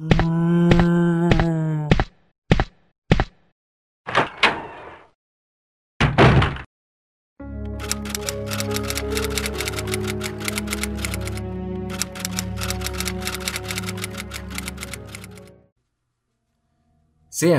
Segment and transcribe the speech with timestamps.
[0.00, 0.08] Sean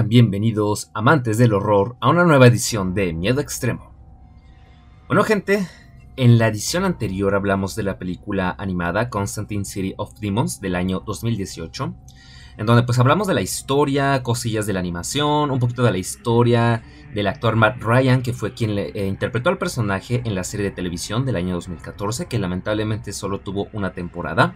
[0.09, 3.93] bienvenidos, amantes del horror, a una nueva edición de Miedo Extremo.
[5.07, 5.67] Bueno gente,
[6.17, 11.01] en la edición anterior hablamos de la película animada Constantine City of Demons del año
[11.01, 11.95] 2018,
[12.57, 15.97] en donde pues hablamos de la historia, cosillas de la animación, un poquito de la
[15.97, 20.43] historia del actor Matt Ryan, que fue quien le, eh, interpretó al personaje en la
[20.43, 24.55] serie de televisión del año 2014, que lamentablemente solo tuvo una temporada.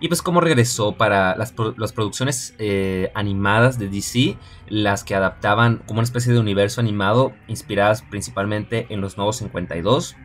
[0.00, 4.38] Y pues cómo regresó para las, producciones eh, animadas de DC,
[4.68, 10.16] las que adaptaban como una especie de universo animado, inspiradas principalmente en los Nuevos 52.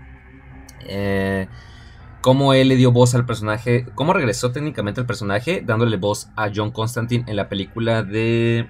[0.87, 1.47] Eh,
[2.25, 6.49] cómo él le dio voz al personaje, cómo regresó técnicamente el personaje, dándole voz a
[6.51, 8.67] John Constantine en la película de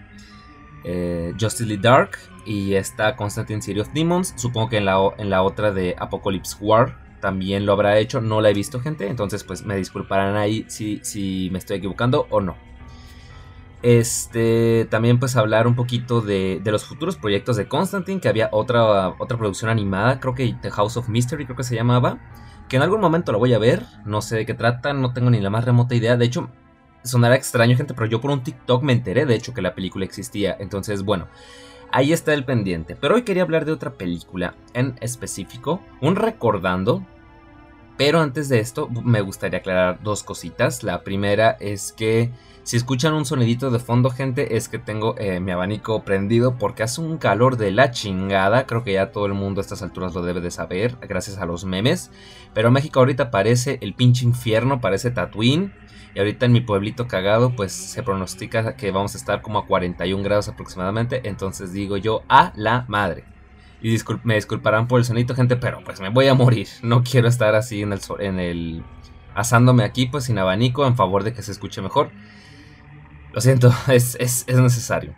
[0.84, 5.30] eh, Justice League Dark y está Constantine City of Demons, supongo que en la, en
[5.30, 9.46] la otra de Apocalypse War, también lo habrá hecho, no la he visto gente, entonces
[9.46, 12.58] pues me disculparán ahí si, si me estoy equivocando o no.
[13.84, 18.50] Este, también pues hablar un poquito de, de, los futuros proyectos de Constantine, que había
[18.52, 22.20] otra, otra producción animada, creo que The House of Mystery creo que se llamaba,
[22.68, 25.30] que en algún momento lo voy a ver, no sé de qué trata, no tengo
[25.30, 26.50] ni la más remota idea, de hecho
[27.04, 30.06] sonará extraño gente, pero yo por un TikTok me enteré de hecho que la película
[30.06, 31.28] existía, entonces bueno,
[31.92, 32.96] ahí está el pendiente.
[32.96, 37.04] Pero hoy quería hablar de otra película en específico, un recordando
[37.98, 40.84] pero antes de esto, me gustaría aclarar dos cositas.
[40.84, 42.32] La primera es que
[42.66, 46.82] si escuchan un sonidito de fondo, gente, es que tengo eh, mi abanico prendido porque
[46.82, 48.66] hace un calor de la chingada.
[48.66, 51.46] Creo que ya todo el mundo a estas alturas lo debe de saber, gracias a
[51.46, 52.10] los memes.
[52.56, 55.76] Pero México ahorita parece el pinche infierno, parece Tatooine.
[56.16, 59.68] Y ahorita en mi pueblito cagado, pues se pronostica que vamos a estar como a
[59.68, 61.22] 41 grados aproximadamente.
[61.26, 63.26] Entonces digo yo, a la madre.
[63.80, 66.68] Y me disculparán por el sonito, gente, pero pues me voy a morir.
[66.82, 68.84] No quiero estar así en el, en el
[69.36, 72.10] asándome aquí, pues sin abanico, en favor de que se escuche mejor.
[73.36, 75.14] Lo siento, es, es, necesario.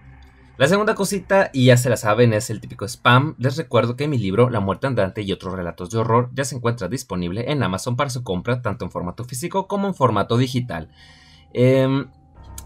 [0.57, 3.35] La segunda cosita, y ya se la saben, es el típico spam.
[3.37, 6.55] Les recuerdo que mi libro, La muerte andante y otros relatos de horror, ya se
[6.55, 10.89] encuentra disponible en Amazon para su compra, tanto en formato físico como en formato digital.
[11.53, 12.05] Eh,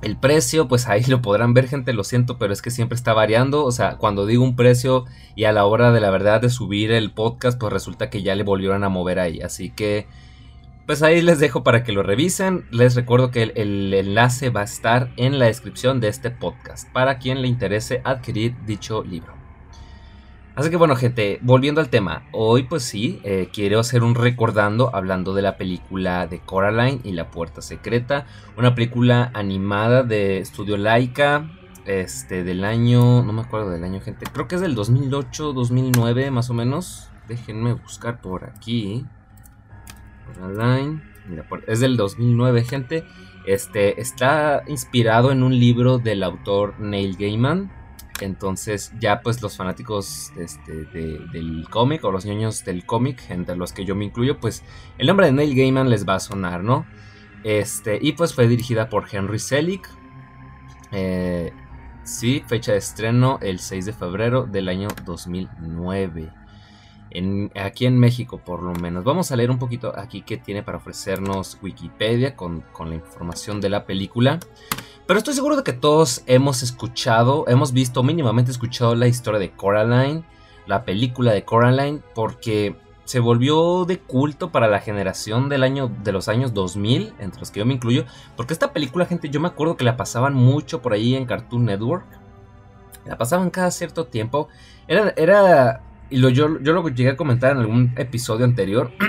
[0.02, 3.12] el precio, pues ahí lo podrán ver, gente, lo siento, pero es que siempre está
[3.12, 3.66] variando.
[3.66, 5.04] O sea, cuando digo un precio
[5.36, 8.36] y a la hora de la verdad de subir el podcast, pues resulta que ya
[8.36, 9.42] le volvieron a mover ahí.
[9.42, 10.08] Así que,
[10.86, 12.66] pues ahí les dejo para que lo revisen.
[12.72, 17.18] Les recuerdo que el, enlace va a estar en la descripción de este podcast para
[17.18, 19.34] quien le interese adquirir dicho libro.
[20.54, 24.94] Así que bueno gente, volviendo al tema, hoy pues sí, eh, quiero hacer un recordando
[24.94, 28.26] hablando de la película de Coraline y la puerta secreta,
[28.58, 31.50] una película animada de Estudio Laika,
[31.86, 36.32] este, del año, no me acuerdo del año gente, creo que es del 2008, 2009
[36.32, 39.06] más o menos, déjenme buscar por aquí,
[41.68, 43.04] Es del 2009 gente,
[43.46, 47.72] este, está inspirado en un libro del autor Neil Gaiman,
[48.20, 53.74] entonces ya pues los fanáticos este, del cómic o los niños del cómic, entre los
[53.74, 54.64] que yo me incluyo, pues
[54.98, 56.86] el nombre de Neil Gaiman les va a sonar, ¿no?
[57.44, 59.90] Este, y pues fue dirigida por Henry Selick.
[60.92, 61.52] Eh,
[62.04, 66.41] sí, fecha de estreno el 6 de febrero del año 2009.
[67.56, 69.04] Aquí en México por lo menos.
[69.04, 73.60] Vamos a leer un poquito aquí qué tiene para ofrecernos Wikipedia con, con la información
[73.60, 74.40] de la película.
[75.08, 79.52] Pero estoy seguro de que todos hemos escuchado, hemos visto, mínimamente escuchado la historia de
[79.52, 80.24] Coraline,
[80.68, 86.14] la película de Coraline, porque se volvió de culto para la generación del año, de
[86.14, 88.06] los años 2000, entre los que yo me incluyo,
[88.38, 91.66] porque esta película, gente, yo me acuerdo que la pasaban mucho por ahí en Cartoon
[91.66, 92.06] Network.
[93.06, 94.48] La pasaban cada cierto tiempo.
[94.88, 98.92] Era, era y yo, yo lo llegué a comentar en algún episodio anterior.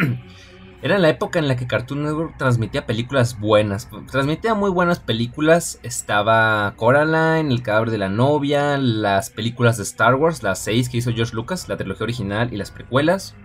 [0.82, 3.88] Era la época en la que Cartoon Network transmitía películas buenas.
[4.10, 5.78] Transmitía muy buenas películas.
[5.84, 10.96] Estaba Coraline, El cadáver de la novia, las películas de Star Wars, las seis que
[10.96, 13.36] hizo George Lucas, la trilogía original y las precuelas.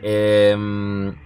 [0.00, 1.16] Em,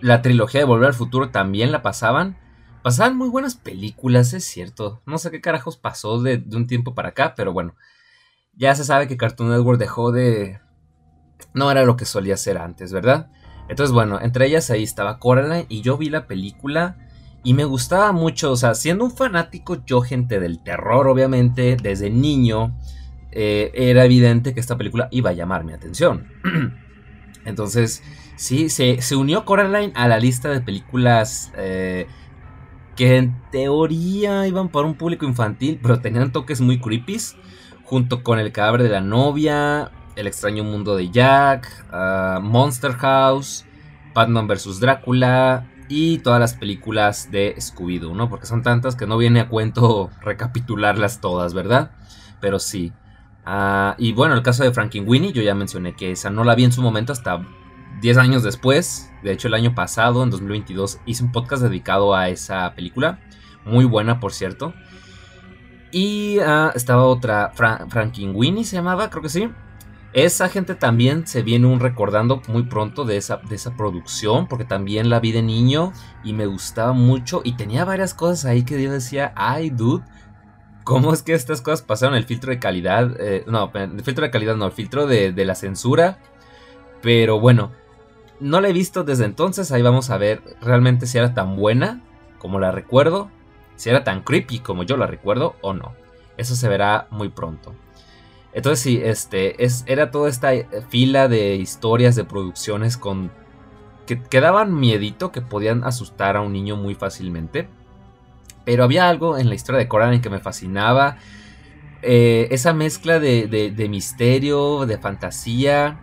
[0.00, 2.36] la trilogía de Volver al Futuro también la pasaban.
[2.82, 5.02] Pasaban muy buenas películas, es cierto.
[5.06, 7.74] No sé qué carajos pasó de, de un tiempo para acá, pero bueno.
[8.54, 10.60] Ya se sabe que Cartoon Network dejó de...
[11.54, 13.30] No era lo que solía ser antes, ¿verdad?
[13.68, 16.96] Entonces, bueno, entre ellas ahí estaba Coraline y yo vi la película
[17.44, 22.08] y me gustaba mucho, o sea, siendo un fanático yo, gente del terror, obviamente, desde
[22.10, 22.78] niño,
[23.32, 26.28] eh, era evidente que esta película iba a llamar mi atención.
[27.44, 28.02] Entonces,
[28.36, 32.06] sí, se, unió Coraline a la lista de películas eh,
[32.94, 37.16] que en teoría iban para un público infantil, pero tenían toques muy creepy,
[37.92, 43.66] junto con El cadáver de la novia, El extraño mundo de Jack, ah, Monster House,
[44.14, 44.80] Batman vs.
[44.80, 48.30] Drácula y todas las películas de Scooby-Doo, ¿no?
[48.30, 51.90] Porque son tantas que no viene a cuento recapitularlas todas, ¿verdad?
[52.40, 52.94] Pero sí.
[53.44, 56.64] Ah, y bueno, el caso de Winnie, yo ya mencioné que esa no la vi
[56.64, 57.46] en su momento hasta
[58.00, 59.12] 10 años después.
[59.22, 63.18] De hecho, el año pasado, en 2022, hice un podcast dedicado a esa película.
[63.66, 64.72] Muy buena, por cierto.
[65.92, 67.52] Y ah, estaba otra,
[68.34, 69.50] Winnie se llamaba, creo que sí.
[70.14, 74.64] Esa gente también se viene un recordando muy pronto de esa, de esa producción, porque
[74.64, 75.92] también la vi de niño
[76.24, 80.04] y me gustaba mucho y tenía varias cosas ahí que yo decía, ay dude,
[80.84, 83.14] ¿cómo es que estas cosas pasaron el filtro de calidad?
[83.20, 86.18] Eh, no, el filtro de calidad no, el filtro de, de la censura.
[87.00, 87.72] Pero bueno,
[88.38, 92.02] no la he visto desde entonces, ahí vamos a ver realmente si era tan buena
[92.38, 93.30] como la recuerdo,
[93.76, 95.94] si era tan creepy como yo la recuerdo o no.
[96.36, 97.74] Eso se verá muy pronto.
[98.52, 103.30] Entonces sí, este, es, era toda esta eh, fila de historias, de producciones con
[104.06, 107.68] que, que, daban miedito, que podían asustar a un niño muy fácilmente.
[108.64, 111.16] Pero había algo en la historia de Coraline que me fascinaba.
[112.02, 116.00] Eh, esa mezcla de, de, misterio, de fantasía,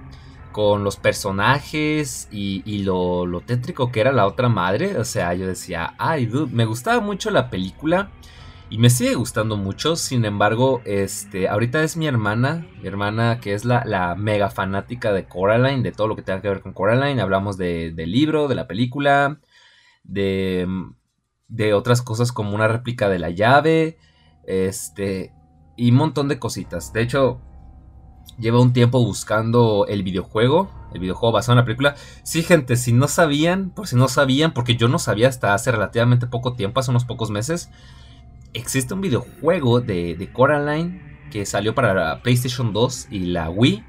[0.59, 4.97] con los personajes y, y lo, lo, tétrico que era la otra madre.
[4.97, 8.11] O sea, yo decía, ay, dude, me gustaba mucho la película.
[8.69, 13.53] Y me sigue gustando mucho, sin embargo, este, ahorita es mi hermana, mi hermana que
[13.53, 17.21] es la, mega fanática de Coraline, de todo lo que tenga que ver con Coraline.
[17.21, 19.39] Hablamos de, del libro, de la película,
[20.03, 20.67] de,
[21.47, 23.97] de otras cosas como una réplica de la llave,
[24.43, 25.31] este,
[25.77, 26.91] y un montón de cositas.
[26.91, 27.39] De hecho,
[28.39, 31.95] lleva un tiempo buscando el videojuego, el videojuego basado en la película.
[32.23, 35.71] Sí, gente, si no sabían, por si no sabían, porque yo no sabía hasta hace
[35.71, 37.69] relativamente poco tiempo, hace unos pocos meses
[38.53, 41.01] existe un videojuego de, Coraline
[41.31, 43.83] que salió para la PlayStation 2 y la Wii.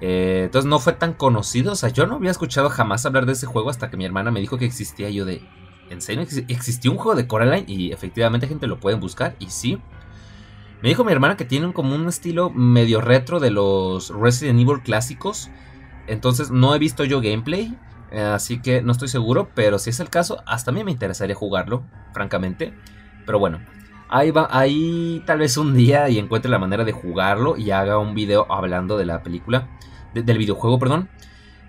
[0.00, 1.72] Eh, entonces no fue tan conocido.
[1.72, 4.30] O sea, yo no había escuchado jamás hablar de ese juego hasta que mi hermana
[4.30, 5.08] me dijo que existía.
[5.10, 5.42] Yo de,
[5.90, 7.64] ¿en serio existió un juego de Coraline?
[7.68, 9.36] Y efectivamente gente lo pueden buscar.
[9.38, 9.80] Y sí.
[10.82, 14.80] Me dijo mi hermana que tienen como un estilo medio retro de los Resident Evil
[14.80, 15.50] clásicos.
[16.06, 17.76] Entonces no he visto yo gameplay.
[18.12, 19.48] Eh, así que no estoy seguro.
[19.54, 21.82] Pero si es el caso, hasta a mí me interesaría jugarlo,
[22.12, 22.74] francamente.
[23.26, 23.58] Pero bueno,
[24.08, 27.98] ahí va, ahí tal vez un día y encuentre la manera de jugarlo y haga
[27.98, 29.68] un video hablando de la película,
[30.14, 31.08] del videojuego, perdón.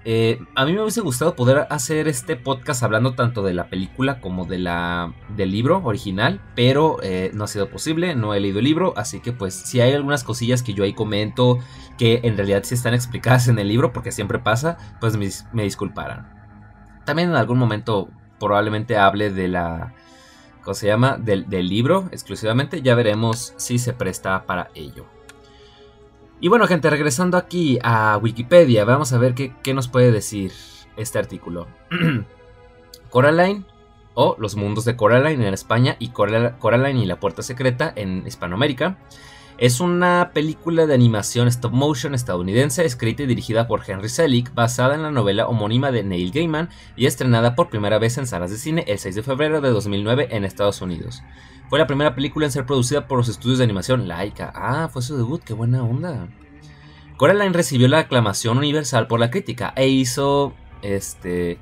[0.05, 4.21] Eh, a mí me hubiese gustado poder hacer este podcast hablando tanto de la película
[4.21, 8.59] como de la, del libro original, pero eh, no ha sido posible, no he leído
[8.59, 11.59] el libro, así que pues si hay algunas cosillas que yo ahí comento
[11.97, 15.63] que en realidad sí están explicadas en el libro, porque siempre pasa, pues me, me
[15.63, 16.31] disculparán.
[17.05, 18.09] También en algún momento
[18.39, 19.93] probablemente hable de la
[20.63, 21.17] ¿cómo se llama?
[21.17, 22.81] Del, libro exclusivamente.
[22.81, 25.07] Ya veremos si se presta para ello.
[26.41, 30.53] Y bueno, gente, regresando aquí a Wikipedia, vamos a ver qué, qué nos puede decir
[30.95, 31.67] este artículo.
[33.09, 33.65] Coraline
[34.13, 38.97] o Los Mundos de Coraline en España y Coraline y la Puerta Secreta en Hispanoamérica
[39.59, 44.95] es una película de animación stop motion estadounidense escrita y dirigida por Henry Selick, basada
[44.95, 48.57] en la novela homónima de Neil Gaiman y estrenada por primera vez en salas de
[48.57, 51.23] cine el 6 de febrero de 2009 en Estados Unidos.
[51.69, 54.51] Fue la primera película en ser producida por los estudios de animación Laika.
[54.55, 56.27] Ah, fue su debut, qué buena onda.
[57.15, 61.59] Coraline recibió la aclamación universal por la crítica e hizo este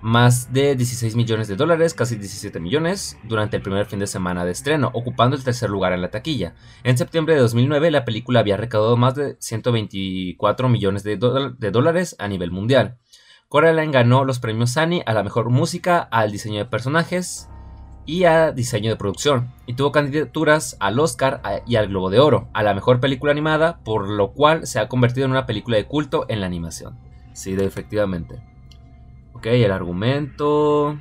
[0.00, 4.46] más de 16 millones de dólares, casi 17 millones, durante el primer fin de semana
[4.46, 6.54] de estreno, ocupando el tercer lugar en la taquilla.
[6.82, 12.28] En septiembre de 2009 la película había recaudado más de 124 millones de, dólares a
[12.28, 12.96] nivel mundial.
[13.50, 17.49] Coraline ganó los premios Annie a la mejor música, al diseño de personajes
[18.10, 22.48] y a diseño de producción, y tuvo candidaturas al Oscar y al Globo de Oro,
[22.52, 25.86] a la mejor película animada, por lo cual se ha convertido en una película de
[25.86, 26.98] culto en la animación.
[27.34, 28.42] Sí, efectivamente.
[29.32, 30.98] Ok, el argumento.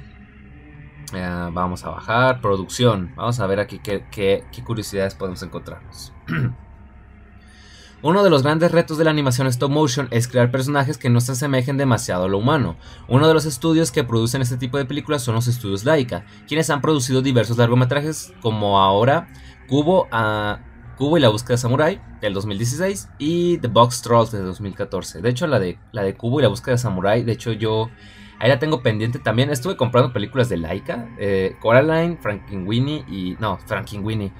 [1.12, 2.42] Eh, vamos a bajar.
[2.42, 3.12] Producción.
[3.16, 6.14] Vamos a ver aquí qué, curiosidades podemos encontrarnos.
[8.02, 11.20] Uno de los grandes retos de la animación stop motion es crear personajes que no
[11.20, 12.78] se asemejen demasiado a lo humano.
[13.10, 16.70] Uno de los estudios que producen este tipo de películas son los estudios Laika, quienes
[16.70, 19.28] han producido diversos largometrajes como ahora
[19.68, 20.60] Cubo, a,
[20.98, 25.22] Cubo y la búsqueda de Samurai del 2016 y The Box Trolls de 2014.
[25.22, 27.90] De hecho, la de, la de Cubo y la búsqueda de Samurai, de hecho yo
[28.40, 29.50] Ahí la tengo pendiente también.
[29.50, 31.10] Estuve comprando películas de Laika.
[31.18, 33.36] Eh, Coraline, Frankenweenie y...
[33.38, 34.32] No, Frankenweenie.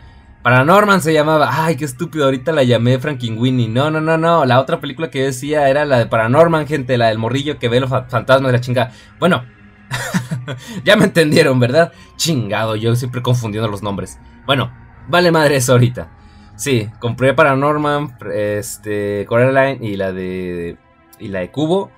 [0.44, 1.66] Paranorman se llamaba.
[1.66, 2.26] Ay, qué estúpido.
[2.26, 3.68] Ahorita la llamé Frankenweenie.
[3.68, 4.46] No, no, no, no.
[4.46, 6.98] La otra película que decía era la de Paranorman, gente.
[6.98, 8.92] La del morrillo que ve los fantasmas de la chinga.
[9.20, 9.44] Bueno,
[10.86, 11.92] ya me entendieron, ¿verdad?
[12.16, 14.20] Chingado, yo siempre confundiendo los nombres.
[14.46, 14.72] Bueno,
[15.08, 16.10] vale madre eso ahorita.
[16.56, 20.78] Sí, compré Paranorman, este, Coraline y la de
[21.20, 21.92] y la de Cubo.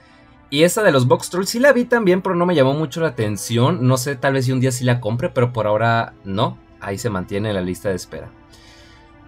[0.50, 3.02] Y esa de los Box Trolls sí la vi también, pero no me llamó mucho
[3.02, 3.88] la atención.
[3.88, 6.58] No sé, tal vez si un día sí la compre, pero por ahora no.
[6.82, 8.30] Ahí se mantiene en la lista de espera.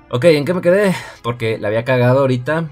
[0.09, 0.93] Ok, ¿en qué me quedé?
[1.23, 2.69] Porque la había cagado ahorita.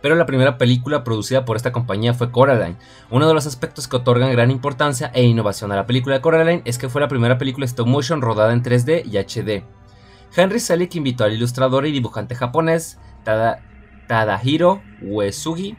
[0.00, 2.76] Pero la primera película producida por esta compañía fue Coraline.
[3.10, 6.62] Uno de los aspectos que otorgan gran importancia e innovación a la película de Coraline
[6.64, 9.64] es que fue la primera película stop motion rodada en 3D y HD.
[10.34, 12.98] Henry Selick invitó al ilustrador y dibujante japonés
[14.06, 15.76] Tadahiro Uesugi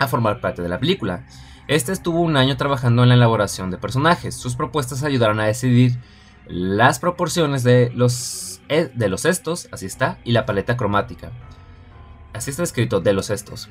[0.00, 1.26] a formar parte de la película.
[1.68, 4.34] Este estuvo un año trabajando en la elaboración de personajes.
[4.34, 5.98] Sus propuestas ayudaron a decidir
[6.48, 11.32] las proporciones de los, eh, de los estos, así está, y la paleta cromática.
[12.32, 13.70] Así está escrito, de los estos.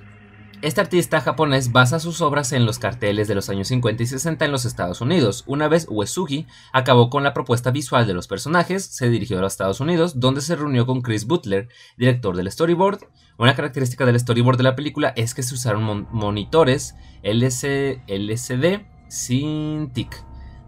[0.62, 4.46] Este artista japonés basa sus obras en los carteles de los años 50 y 60
[4.46, 5.44] en los Estados Unidos.
[5.46, 9.54] Una vez Uesugi acabó con la propuesta visual de los personajes, se dirigió a los
[9.54, 11.68] Estados Unidos, donde se reunió con Chris Butler,
[11.98, 13.02] director del storyboard.
[13.38, 20.16] Una característica del storyboard de la película es que se usaron monitores LCD Cintiq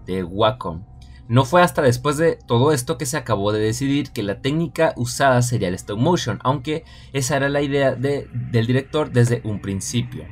[0.05, 0.83] de Wacom
[1.27, 4.93] no fue hasta después de todo esto que se acabó de decidir que la técnica
[4.96, 10.25] usada sería el stop motion, aunque esa era la idea del director desde un principio.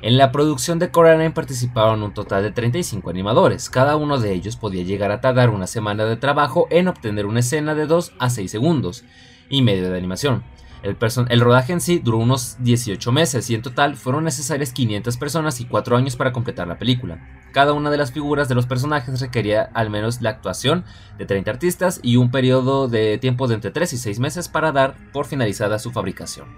[0.00, 4.56] En la producción de Coraline participaron un total de 35 animadores, cada uno de ellos
[4.56, 8.30] podía llegar a tardar una semana de trabajo en obtener una escena de 2 a
[8.30, 9.04] 6 segundos
[9.48, 10.42] y medio de animación.
[10.82, 15.60] El, rodaje en sí duró unos 18 meses y en total fueron necesarias 500 personas
[15.60, 17.18] y 4 años para completar la película.
[17.52, 20.84] Cada una de las figuras de los personajes requería al menos la actuación
[21.18, 24.72] de 30 artistas y un periodo de tiempo de entre 3 y 6 meses para
[24.72, 26.48] dar por finalizada su fabricación.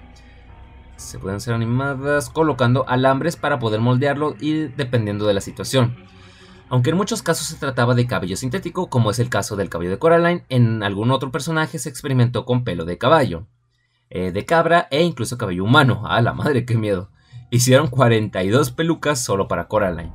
[0.96, 5.96] se pueden ser animadas colocando alambres para poder moldearlo y dependiendo de la situación.
[6.68, 9.90] Aunque en muchos casos se trataba de cabello sintético, como es el caso del cabello
[9.92, 13.46] de Coraline, en algún otro personaje se experimentó con pelo de caballo,
[14.08, 16.02] eh, de cabra e incluso cabello humano.
[16.06, 17.10] ¡A la madre, qué miedo!
[17.50, 20.12] Hicieron 42 pelucas solo para Coraline.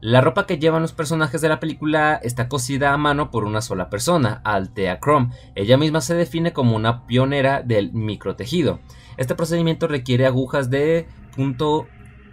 [0.00, 3.60] La ropa que llevan los personajes de la película está cosida a mano por una
[3.60, 5.28] sola persona, Altea Chrome.
[5.54, 8.80] Ella misma se define como una pionera del microtejido.
[9.18, 11.86] Este procedimiento requiere agujas de punto,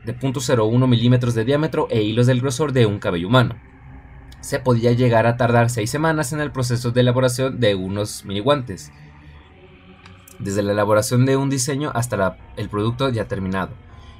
[0.05, 3.55] de 0.01 milímetros de diámetro e hilos del grosor de un cabello humano.
[4.39, 8.39] Se podía llegar a tardar 6 semanas en el proceso de elaboración de unos mini
[8.39, 8.93] guantes.
[10.39, 13.71] Desde la elaboración de un diseño hasta el producto ya terminado.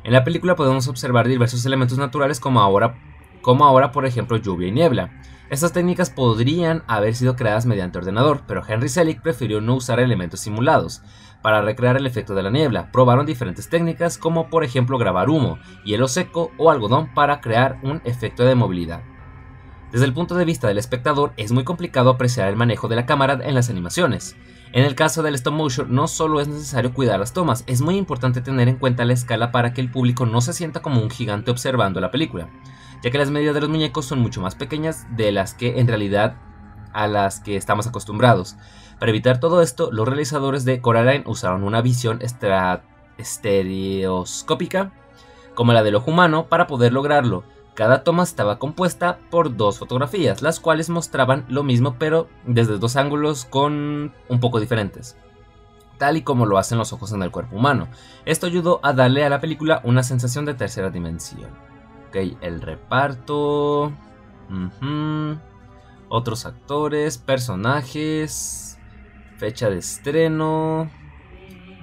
[0.03, 2.97] En la película podemos observar diversos elementos naturales como ahora
[3.41, 5.21] como ahora por ejemplo lluvia y niebla.
[5.49, 10.41] Estas técnicas podrían haber sido creadas mediante ordenador, pero Henry Selick prefirió no usar elementos
[10.41, 11.01] simulados.
[11.41, 15.57] Para recrear el efecto de la niebla, probaron diferentes técnicas como por ejemplo grabar humo,
[15.85, 19.03] hielo seco o algodón para crear un efecto de movilidad.
[19.89, 23.05] Desde el punto de vista del espectador, es muy complicado apreciar el manejo de la
[23.05, 24.35] cámara en las animaciones.
[24.73, 27.95] En el caso del stop motion, no solo es necesario cuidar las tomas, es muy
[27.95, 31.09] importante tener en cuenta la escala para que el público no se sienta como un
[31.09, 32.49] gigante observando la película
[33.03, 35.87] ya que las medidas de los muñecos son mucho más pequeñas de las que en
[35.87, 36.35] realidad
[36.93, 38.57] a las que estamos acostumbrados.
[38.99, 42.19] Para evitar todo esto, los realizadores de Coraline usaron una visión
[43.17, 44.91] estereoscópica
[45.53, 47.43] como la del ojo humano para poder lograrlo.
[47.75, 52.95] Cada toma estaba compuesta por dos fotografías, las cuales mostraban lo mismo pero desde dos
[52.95, 55.15] ángulos con un poco diferentes
[55.97, 57.87] tal y como lo hacen los ojos en el cuerpo humano.
[58.25, 61.66] Esto ayudó a darle a la película una sensación de tercera dimensión.
[62.07, 63.93] Ok, el reparto.
[66.09, 68.79] Otros actores, personajes.
[69.37, 70.89] Fecha de estreno.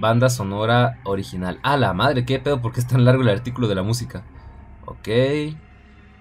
[0.00, 1.60] Banda sonora original.
[1.62, 4.24] A la madre, qué pedo, porque es tan largo el artículo de la música.
[4.86, 5.08] Ok.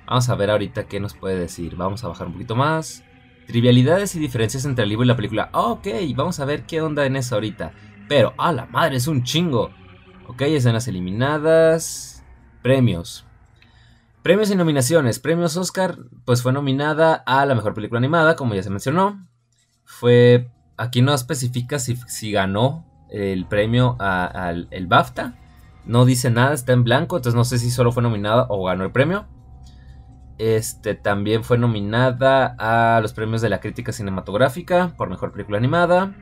[0.05, 1.75] Vamos a ver ahorita qué nos puede decir.
[1.75, 3.03] Vamos a bajar un poquito más.
[3.47, 5.49] Trivialidades y diferencias entre el libro y la película.
[5.53, 7.71] Ok, vamos a ver qué onda en eso ahorita.
[8.09, 9.71] Pero, a la madre, es un chingo.
[10.27, 12.23] Ok, escenas eliminadas.
[12.61, 13.25] Premios.
[14.23, 15.19] Premios y nominaciones.
[15.19, 19.27] Premios Oscar, pues fue nominada a la mejor película animada, como ya se mencionó.
[19.83, 20.49] Fue.
[20.77, 25.35] Aquí no especifica si, si ganó el premio al el BAFTA.
[25.85, 28.85] No dice nada, está en blanco, entonces no sé si solo fue nominada o ganó
[28.85, 29.27] el premio.
[30.37, 36.15] Este también fue nominada a los premios de la crítica cinematográfica por mejor película animada.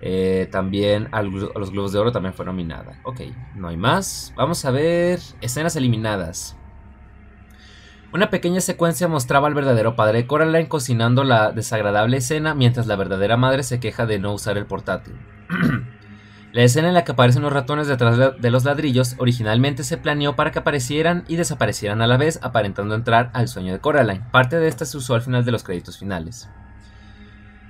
[0.00, 3.00] Eh, también a los Globos de Oro también fue nominada.
[3.02, 3.22] Ok,
[3.56, 4.32] no hay más.
[4.36, 6.56] Vamos a ver escenas eliminadas.
[8.16, 12.96] Una pequeña secuencia mostraba al verdadero padre de Coraline cocinando la desagradable escena mientras la
[12.96, 15.14] verdadera madre se queja de no usar el portátil.
[16.54, 20.34] La escena en la que aparecen los ratones detrás de los ladrillos originalmente se planeó
[20.34, 24.24] para que aparecieran y desaparecieran a la vez, aparentando entrar al sueño de Coraline.
[24.32, 26.48] Parte de esta se usó al final de los créditos finales.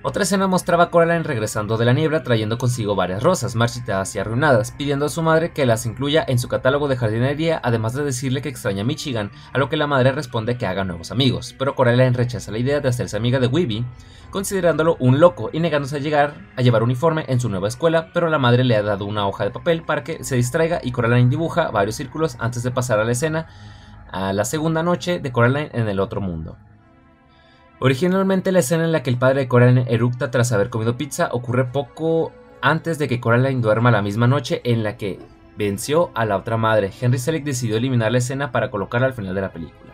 [0.08, 4.20] Otra escena mostraba a Coraline regresando de la niebla trayendo consigo varias rosas marchitadas y
[4.20, 8.04] arruinadas, pidiendo a su madre que las incluya en su catálogo de jardinería, además de
[8.04, 11.56] decirle que extraña a Michigan, a lo que la madre responde que haga nuevos amigos,
[11.58, 13.84] pero Coraline rechaza la idea de hacerse amiga de Weeby,
[14.30, 18.28] considerándolo un loco y negándose a llegar a llevar uniforme en su nueva escuela, pero
[18.28, 21.30] la madre le ha dado una hoja de papel para que se distraiga y Coraline
[21.30, 23.48] dibuja varios círculos antes de pasar a la escena
[24.12, 26.56] a la segunda noche de Coraline en el otro mundo.
[27.78, 31.28] Originalmente la escena en la que el padre de Coraline eructa tras haber comido pizza
[31.33, 35.18] ocurre poco antes de que Coraline duerma la misma noche en la que
[35.59, 36.90] venció a la otra madre.
[36.99, 39.92] Henry Selick decidió eliminar la escena para colocarla al final de la película.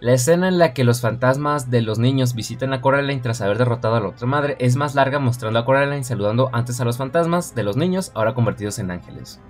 [0.00, 3.58] La escena en la que los fantasmas de los niños visitan a Coraline tras haber
[3.58, 6.98] derrotado a la otra madre es más larga mostrando a Coraline saludando antes a los
[6.98, 9.40] fantasmas de los niños ahora convertidos en ángeles.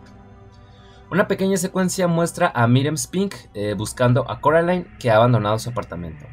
[1.11, 5.71] Una pequeña secuencia muestra a Miriam Spink eh, buscando a Coraline que ha abandonado su
[5.71, 6.25] apartamento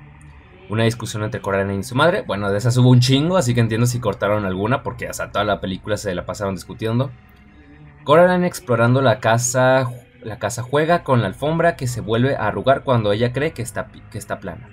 [0.70, 2.22] una discusión entre Coraline y su madre.
[2.22, 5.46] Bueno, de esas hubo un chingo, así que entiendo si cortaron alguna, porque hasta toda
[5.46, 7.12] la película se la pasaron discutiendo.
[8.04, 9.90] Coraline explorando la casa,
[10.22, 13.62] la casa juega con la alfombra que se vuelve a arrugar cuando ella cree que
[13.62, 14.70] está, que está plana.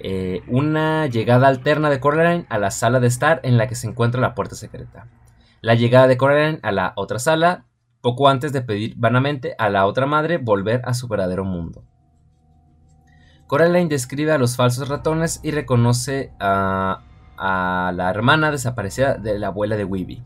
[0.00, 3.88] Eh, una llegada alterna de Coraline a la sala de estar en la que se
[3.88, 5.08] encuentra la puerta secreta.
[5.60, 7.64] La llegada de Coraline a la otra sala,
[8.00, 11.82] poco antes de pedir vanamente a la otra madre volver a su verdadero mundo.
[13.48, 17.00] Coraline describe a los falsos ratones y reconoce a,
[17.38, 20.22] la hermana desaparecida de la abuela de Weeby.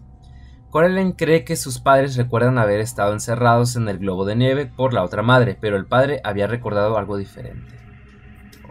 [0.71, 4.93] Coraline cree que sus padres recuerdan haber estado encerrados en el globo de nieve por
[4.93, 7.77] la otra madre, pero el padre había recordado algo diferente.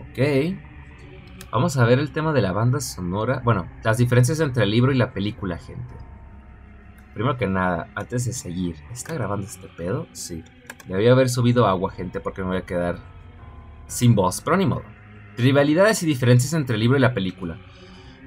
[0.09, 0.57] Ok.
[1.49, 3.41] Vamos a ver el tema de la banda sonora.
[3.45, 5.93] Bueno, las diferencias entre el libro y la película, gente.
[7.13, 10.07] Primero que nada, antes de seguir, ¿está grabando este pedo?
[10.11, 10.43] Sí.
[10.87, 13.10] Debía haber subido agua, gente, porque me voy a quedar
[13.91, 14.67] sin voz, pero ni.
[15.37, 17.59] Rivalidades y diferencias entre el libro y la película.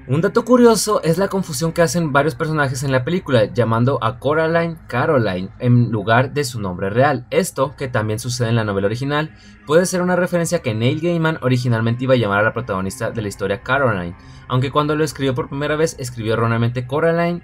[0.07, 4.19] Un dato curioso es la confusión que hacen varios personajes en la película, llamando a
[4.19, 7.25] Coraline Caroline en lugar de su nombre real.
[7.31, 11.39] Esto, que también sucede en la novela original, puede ser una referencia que Neil Gaiman
[11.41, 14.15] originalmente iba a llamar a la protagonista de la historia Caroline,
[14.47, 17.41] aunque cuando lo escribió por primera vez escribió erróneamente Coraline,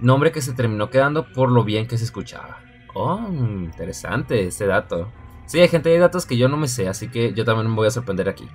[0.00, 2.60] nombre que se terminó quedando por lo bien que se escuchaba.
[2.94, 5.12] Oh, interesante este dato.
[5.48, 7.74] Sí, hay gente, de datos que yo no me sé, así que yo también me
[7.74, 8.46] voy a sorprender aquí.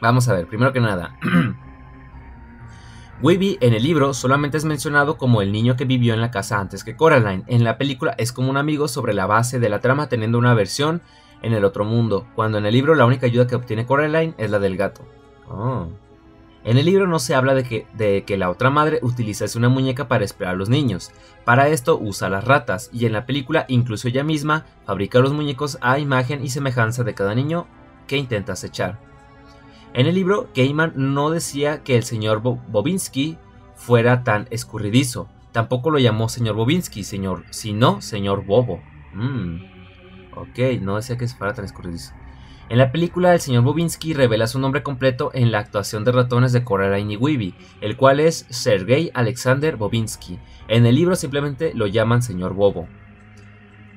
[0.00, 1.16] Vamos a ver, primero que nada.
[3.22, 6.58] Weeby en el libro solamente es mencionado como el niño que vivió en la casa
[6.58, 7.44] antes que Coraline.
[7.46, 10.52] En la película es como un amigo sobre la base de la trama teniendo una
[10.52, 11.00] versión
[11.42, 14.50] en el otro mundo, cuando en el libro la única ayuda que obtiene Coraline es
[14.50, 15.06] la del gato.
[15.48, 15.90] Oh.
[16.64, 19.68] En el libro no se habla de que, de que la otra madre utilizase una
[19.68, 21.12] muñeca para esperar a los niños.
[21.44, 25.76] Para esto usa las ratas, y en la película incluso ella misma fabrica los muñecos
[25.82, 27.66] a imagen y semejanza de cada niño
[28.06, 28.98] que intenta acechar.
[29.92, 33.36] En el libro, Gaiman no decía que el señor Bobinsky
[33.76, 35.28] fuera tan escurridizo.
[35.52, 38.80] Tampoco lo llamó señor Bobinsky, señor, sino señor Bobo.
[39.12, 39.74] Mm.
[40.34, 42.12] Ok, no decía que fuera tan escurridizo.
[42.70, 46.52] En la película, el señor Bobinsky revela su nombre completo en la actuación de ratones
[46.52, 50.38] de Coraline y Weeby, el cual es Sergei Alexander Bobinsky.
[50.68, 52.88] En el libro simplemente lo llaman señor Bobo.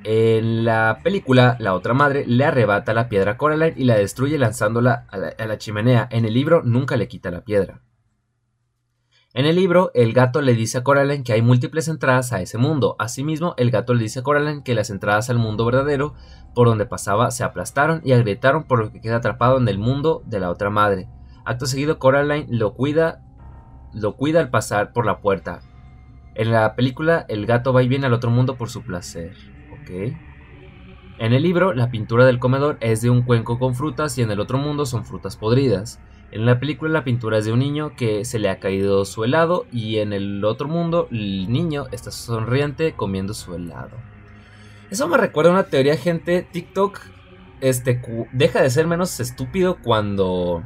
[0.04, 4.38] En la película, la otra madre le arrebata la piedra a Coraline y la destruye
[4.38, 6.06] lanzándola a la, a la chimenea.
[6.10, 7.80] En el libro nunca le quita la piedra.
[9.34, 12.56] En el libro, el gato le dice a Coraline que hay múltiples entradas a ese
[12.56, 12.96] mundo.
[12.98, 16.14] Asimismo, el gato le dice a Coraline que las entradas al mundo verdadero
[16.54, 20.22] por donde pasaba se aplastaron y agrietaron por lo que queda atrapado en el mundo
[20.24, 21.08] de la otra madre.
[21.44, 23.22] Acto seguido, Coraline lo cuida,
[23.92, 25.60] lo cuida al pasar por la puerta.
[26.34, 29.36] En la película, el gato va y viene al otro mundo por su placer.
[31.18, 34.30] En el libro, la pintura del comedor es de un cuenco con frutas y en
[34.30, 36.00] el otro mundo son frutas podridas.
[36.30, 39.24] En la película la pintura es de un niño que se le ha caído su
[39.24, 43.96] helado y en el otro mundo el niño está sonriente comiendo su helado.
[44.90, 46.42] Eso me recuerda a una teoría, gente.
[46.42, 47.00] TikTok
[47.60, 48.00] este,
[48.32, 50.62] deja de ser menos estúpido cuando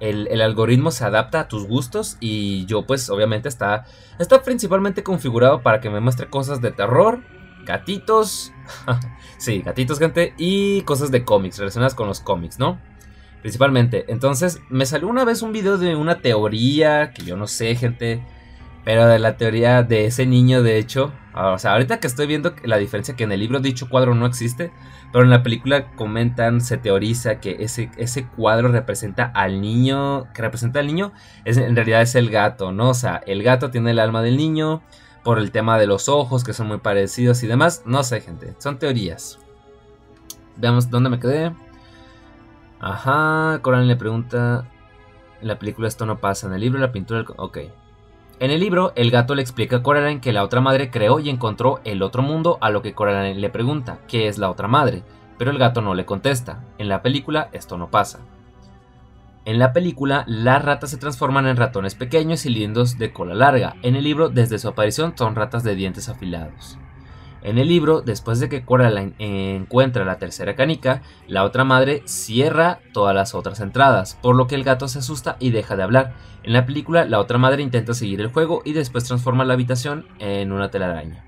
[0.00, 3.86] el, el, algoritmo se adapta a tus gustos y yo pues obviamente está,
[4.18, 7.20] está principalmente configurado para que me muestre cosas de terror,
[7.64, 8.52] gatitos,
[9.38, 12.78] sí, gatitos gente, y cosas de cómics relacionadas con los cómics, ¿no?
[13.40, 14.04] Principalmente.
[14.08, 18.22] Entonces me salió una vez un video de una teoría que yo no sé gente,
[18.84, 22.54] pero de la teoría de ese niño de hecho, o sea, ahorita que estoy viendo
[22.64, 24.72] la diferencia que en el libro dicho cuadro no existe,
[25.12, 30.42] pero en la película comentan, se teoriza que ese, ese cuadro representa al niño, que
[30.42, 31.12] representa al niño,
[31.44, 32.90] es, en realidad es el gato, ¿no?
[32.90, 34.82] O sea, el gato tiene el alma del niño
[35.22, 37.82] por el tema de los ojos, que son muy parecidos y demás.
[37.84, 39.38] No sé, gente, son teorías.
[40.56, 41.52] Veamos dónde me quedé.
[42.80, 44.64] Ajá, Coraline le pregunta,
[45.42, 47.24] en la película esto no pasa, en el libro la pintura...
[47.36, 47.58] Ok.
[48.38, 51.28] En el libro, el gato le explica a Coraline que la otra madre creó y
[51.28, 55.02] encontró el otro mundo, a lo que Coraline le pregunta, ¿qué es la otra madre?
[55.36, 56.64] Pero el gato no le contesta.
[56.78, 58.20] En la película esto no pasa.
[59.44, 63.76] En la película, las ratas se transforman en ratones pequeños y lindos de cola larga.
[63.82, 66.78] En el libro, desde su aparición, son ratas de dientes afilados.
[67.42, 72.80] En el libro, después de que Coraline encuentra la tercera canica, la otra madre cierra
[72.92, 76.12] todas las otras entradas, por lo que el gato se asusta y deja de hablar.
[76.42, 80.06] En la película, la otra madre intenta seguir el juego y después transforma la habitación
[80.18, 81.24] en una telaraña.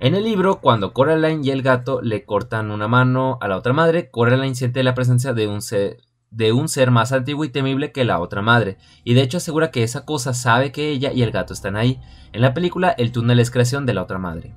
[0.00, 3.72] En el libro, cuando Coraline y el gato le cortan una mano a la otra
[3.72, 5.98] madre, Coraline siente la presencia de un ser,
[6.30, 9.70] de un ser más antiguo y temible que la otra madre, y de hecho asegura
[9.70, 12.00] que esa cosa sabe que ella y el gato están ahí.
[12.32, 14.52] En la película, el túnel es creación de la otra madre.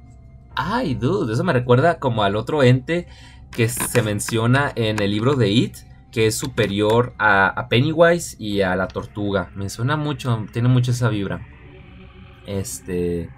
[0.60, 3.08] Ay, dude, eso me recuerda como al otro ente
[3.52, 5.78] que se menciona en el libro de It,
[6.12, 9.52] que es superior a, Pennywise y a la tortuga.
[9.54, 11.42] Me suena mucho, tiene mucho esa vibra.
[12.48, 13.30] Este.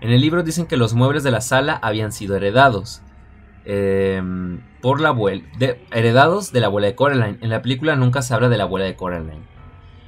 [0.00, 3.02] En el libro dicen que los muebles de la sala habían sido heredados.
[3.66, 5.44] Em, por la abuela.
[5.90, 7.36] heredados de la abuela de Coraline.
[7.42, 9.42] En la película nunca se habla de la abuela de Coraline.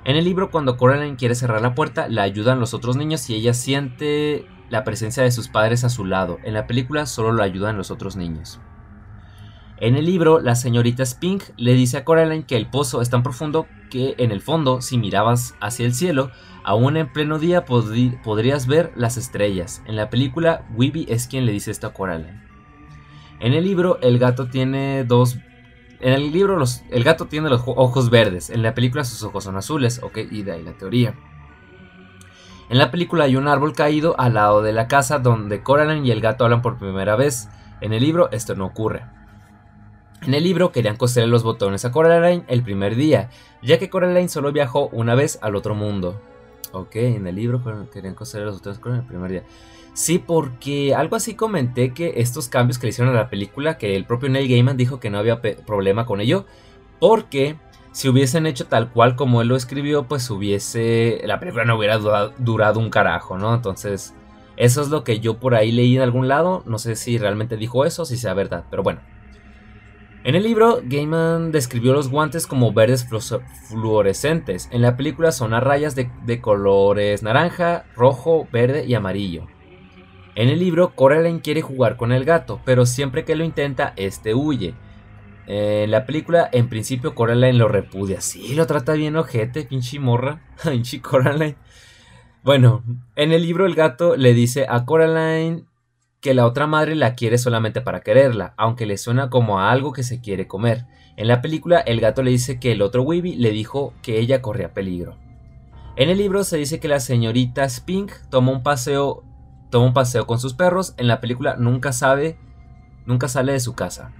[0.04, 3.34] En el libro, cuando Coraline quiere cerrar la puerta, la ayudan los otros niños y
[3.34, 6.38] ella siente la presencia de sus padres a su lado.
[6.44, 8.60] En la película solo lo ayudan los otros niños.
[9.78, 13.22] En el libro, la señorita Spink le dice a Coraline que el pozo es tan
[13.22, 16.30] profundo que en el fondo, si mirabas hacia el cielo,
[16.64, 19.82] aún en pleno día podrías ver las estrellas.
[19.86, 22.42] En la película, Weeby es quien le dice esto a Coraline.
[23.38, 25.38] En el libro, el gato tiene dos...
[26.00, 28.50] En el libro, el gato tiene los ojos verdes.
[28.50, 30.00] En la película, sus ojos son azules.
[30.02, 31.14] Ok, y de ahí la teoría.
[32.68, 36.10] En la película hay un árbol caído al lado de la casa donde Coraline y
[36.10, 37.48] el gato hablan por primera vez.
[37.80, 39.04] En el libro esto no ocurre.
[40.22, 43.30] En el libro querían coserle los botones a Coraline el primer día,
[43.62, 46.20] ya que Coraline solo viajó una vez al otro mundo.
[46.72, 49.42] Ok, en el libro querían coserle los botones a Coraline el primer día.
[49.94, 53.94] Sí, porque algo así comenté que estos cambios que le hicieron a la película, que
[53.94, 56.44] el propio Neil Gaiman dijo que no había problema con ello,
[56.98, 57.56] porque
[57.96, 61.22] si hubiesen hecho tal cual como él lo escribió, pues hubiese.
[61.24, 63.54] La película no hubiera durado, un carajo, ¿no?
[63.54, 64.14] Entonces,
[64.58, 66.62] eso es lo que yo por ahí leí en algún lado.
[66.66, 69.00] No sé si realmente dijo eso si sea verdad, pero bueno.
[70.24, 73.08] En el libro, Gaiman describió los guantes como verdes
[73.70, 74.68] fluorescentes.
[74.72, 79.46] En la película son a rayas de, de, colores naranja, rojo, verde y amarillo.
[80.34, 84.34] En el libro, Coraline quiere jugar con el gato, pero siempre que lo intenta, este
[84.34, 84.74] huye.
[85.46, 88.20] En la película, en principio, Coraline lo repudia.
[88.20, 90.42] Sí, lo trata bien ojete, pinche morra.
[90.64, 91.56] pinche Coraline.
[92.42, 92.84] Bueno,
[93.16, 95.64] en el libro el gato le dice a Coraline
[96.20, 99.92] que la otra madre la quiere solamente para quererla, aunque le suena como a algo
[99.92, 100.86] que se quiere comer.
[101.16, 104.42] En la película, el gato le dice que el otro Weeby le dijo que ella
[104.42, 105.16] corría peligro.
[105.96, 109.24] En el libro se dice que la señorita Spink toma un paseo,
[109.70, 110.94] toma un paseo con sus perros.
[110.98, 112.38] En la película nunca sabe,
[113.06, 114.12] nunca sale de su casa.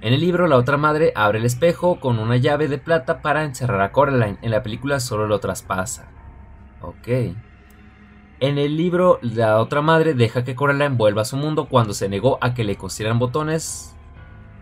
[0.00, 3.44] En el libro, la otra madre abre el espejo con una llave de plata para
[3.44, 4.38] encerrar a Coraline.
[4.42, 6.10] En la película solo lo traspasa.
[6.80, 7.08] Ok.
[8.40, 12.08] En el libro, la otra madre deja que Coraline vuelva a su mundo cuando se
[12.08, 13.94] negó a que le cosieran botones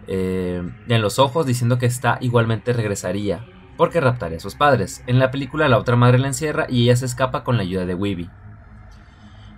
[0.08, 3.44] eh, en los ojos diciendo que esta igualmente regresaría
[3.78, 5.02] porque raptaría a sus padres.
[5.06, 7.86] En la película, la otra madre la encierra y ella se escapa con la ayuda
[7.86, 8.28] de Weeby.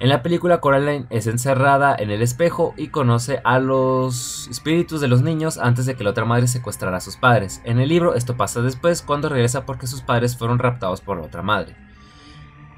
[0.01, 5.09] En la película Coraline es encerrada en el espejo y conoce a los espíritus de
[5.09, 7.61] los niños antes de que la otra madre secuestrara a sus padres.
[7.65, 11.25] En el libro esto pasa después cuando regresa porque sus padres fueron raptados por la
[11.25, 11.77] otra madre.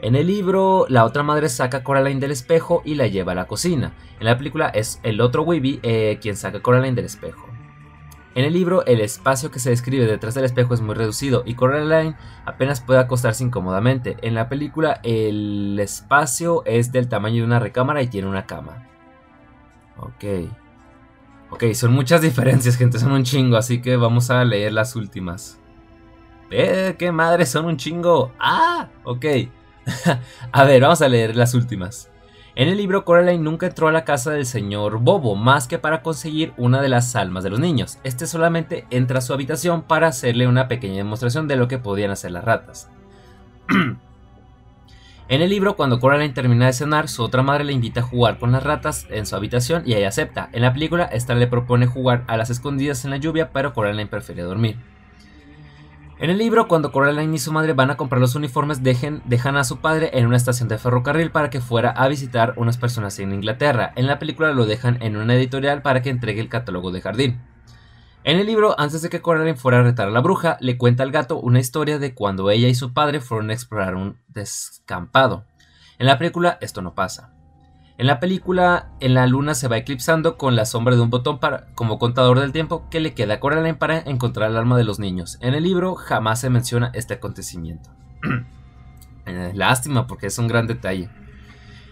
[0.01, 3.37] En el libro, la otra madre saca a Coraline del espejo y la lleva a
[3.37, 3.93] la cocina.
[4.19, 7.52] En la película es el otro Weeby eh, quien saca Coraline del espejo.
[8.35, 11.55] En el libro, el espacio que se describe detrás del espejo es muy reducido y
[11.55, 12.17] Coraline
[12.47, 14.17] apenas puede acostarse incómodamente.
[14.23, 18.89] En la película, el espacio es del tamaño de una recámara y tiene una cama.
[19.99, 20.25] Ok.
[21.51, 25.59] Ok, son muchas diferencias, gente, son un chingo, así que vamos a leer las últimas.
[26.51, 28.33] ¡Eh, qué madre, son un chingo!
[28.39, 28.89] ¡Ah!
[29.05, 29.27] Ok.
[30.53, 32.12] a ver, vamos a leer las últimas.
[32.55, 36.03] En el libro, Coraline nunca entró a la casa del señor Bobo más que para
[36.03, 37.99] conseguir una de las almas de los niños.
[38.05, 42.11] Este solamente entra a su habitación para hacerle una pequeña demostración de lo que podían
[42.11, 42.91] hacer las ratas.
[45.29, 48.39] en el libro, cuando Coraline termina de cenar, su otra madre le invita a jugar
[48.39, 50.51] con las ratas en su habitación y ella acepta.
[50.53, 54.09] En la película, esta le propone jugar a las escondidas en la lluvia, pero Coraline
[54.09, 54.77] prefiere dormir.
[56.23, 59.65] En el libro, cuando Coraline y su madre van a comprar los uniformes, dejan a
[59.65, 63.33] su padre en una estación de ferrocarril para que fuera a visitar unas personas en
[63.33, 63.93] Inglaterra.
[63.97, 67.41] En la película lo dejan en una editorial para que entregue el catálogo de jardín.
[68.23, 71.03] En el libro, antes de que Coraline fuera a retar a la bruja, le cuenta
[71.03, 75.45] al gato una historia de cuando ella y su padre fueron a explorar un descampado.
[75.99, 77.32] En la película esto no pasa.
[78.03, 81.39] En la película, en la luna se va eclipsando con la sombra de un botón
[81.39, 84.83] para, como contador del tiempo que le queda a Coraline para encontrar el alma de
[84.83, 85.39] los niños.
[85.41, 87.91] En el libro jamás se menciona este acontecimiento.
[89.25, 91.09] Eh, lástima porque es un gran detalle.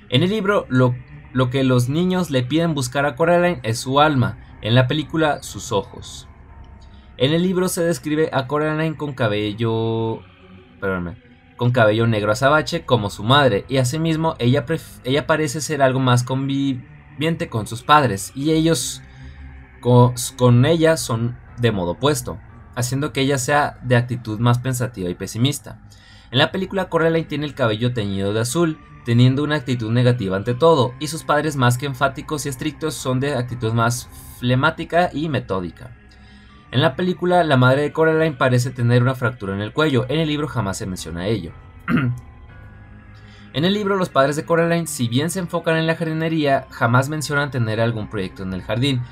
[0.08, 0.96] En el libro, lo,
[1.32, 5.40] lo que los niños le piden buscar a Coraline es su alma, en la película
[5.44, 6.26] sus ojos.
[7.18, 10.22] En el libro se describe a Coraline con cabello...
[10.80, 11.29] Perdóname
[11.60, 14.64] con cabello negro azabache como su madre, y asimismo ella,
[15.04, 19.02] ella parece ser algo más conviviente con sus padres, y ellos
[19.82, 22.38] con, con ella son de modo opuesto,
[22.76, 25.82] haciendo que ella sea de actitud más pensativa y pesimista.
[26.30, 30.54] En la película Coraline tiene el cabello teñido de azul, teniendo una actitud negativa ante
[30.54, 35.28] todo, y sus padres más que enfáticos y estrictos son de actitud más flemática y
[35.28, 35.94] metódica.
[36.72, 40.20] En la película, la madre de Coraline parece tener una fractura en el cuello, en
[40.20, 41.52] el libro jamás se menciona ello.
[43.52, 47.08] en el libro, los padres de Coraline, si bien se enfocan en la jardinería, jamás
[47.08, 49.02] mencionan tener algún proyecto en el jardín,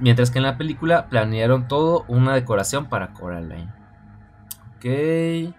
[0.00, 3.72] mientras que en la película planearon todo una decoración para Coraline.
[4.76, 5.54] Ok.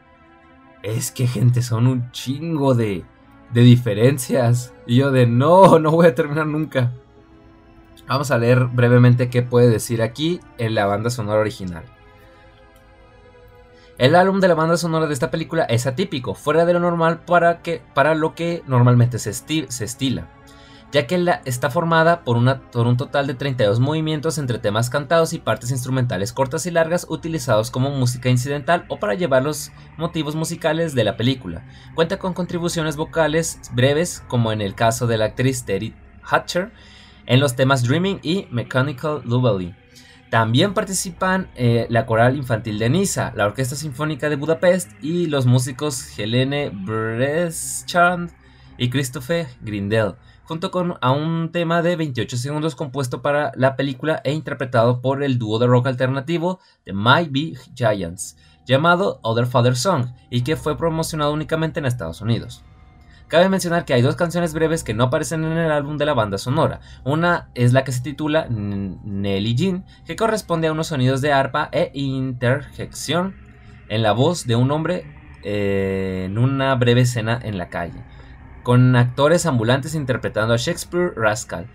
[0.81, 3.05] Es que gente, son un chingo de,
[3.53, 4.73] de diferencias.
[4.87, 6.91] Y yo de no, no voy a terminar nunca.
[8.09, 11.83] Vamos a leer brevemente qué puede decir aquí en la banda sonora original.
[13.99, 17.19] El álbum de la banda sonora de esta película es atípico, fuera de lo normal
[17.19, 20.27] para, que, para lo que normalmente se, estila,
[20.91, 22.39] ya que está formada por,
[22.71, 27.05] por un total de 32 movimientos entre temas cantados y partes instrumentales cortas y largas
[27.09, 31.63] utilizados como música incidental o para llevar los motivos musicales de la película.
[31.93, 35.93] Cuenta con contribuciones vocales breves, como en el caso de la actriz Terry
[36.23, 36.71] Hatcher,
[37.29, 39.73] en los temas Dreaming y Mechanical Lullaby.
[40.31, 45.45] También participan eh, la coral infantil de Niza, la Orquesta Sinfónica de Budapest y los
[45.45, 48.31] músicos Helene Breschand
[48.77, 54.21] y Christopher Grindel, junto con a un tema de 28 segundos compuesto para la película
[54.23, 59.75] e interpretado por el dúo de rock alternativo de My Big Giants, llamado Other Father
[59.75, 62.63] Song, y que fue promocionado únicamente en Estados Unidos.
[63.29, 66.15] Cabe mencionar que hay dos canciones breves que no aparecen en el álbum de la
[66.15, 66.79] banda sonora.
[67.03, 71.69] Una es la que se titula Nelly Jean, que corresponde a unos sonidos de arpa
[71.71, 73.35] e interjección
[73.87, 75.05] en la voz de un hombre
[75.43, 78.03] eh, en una breve escena en la calle,
[78.63, 81.67] con actores ambulantes interpretando a Shakespeare Rascal,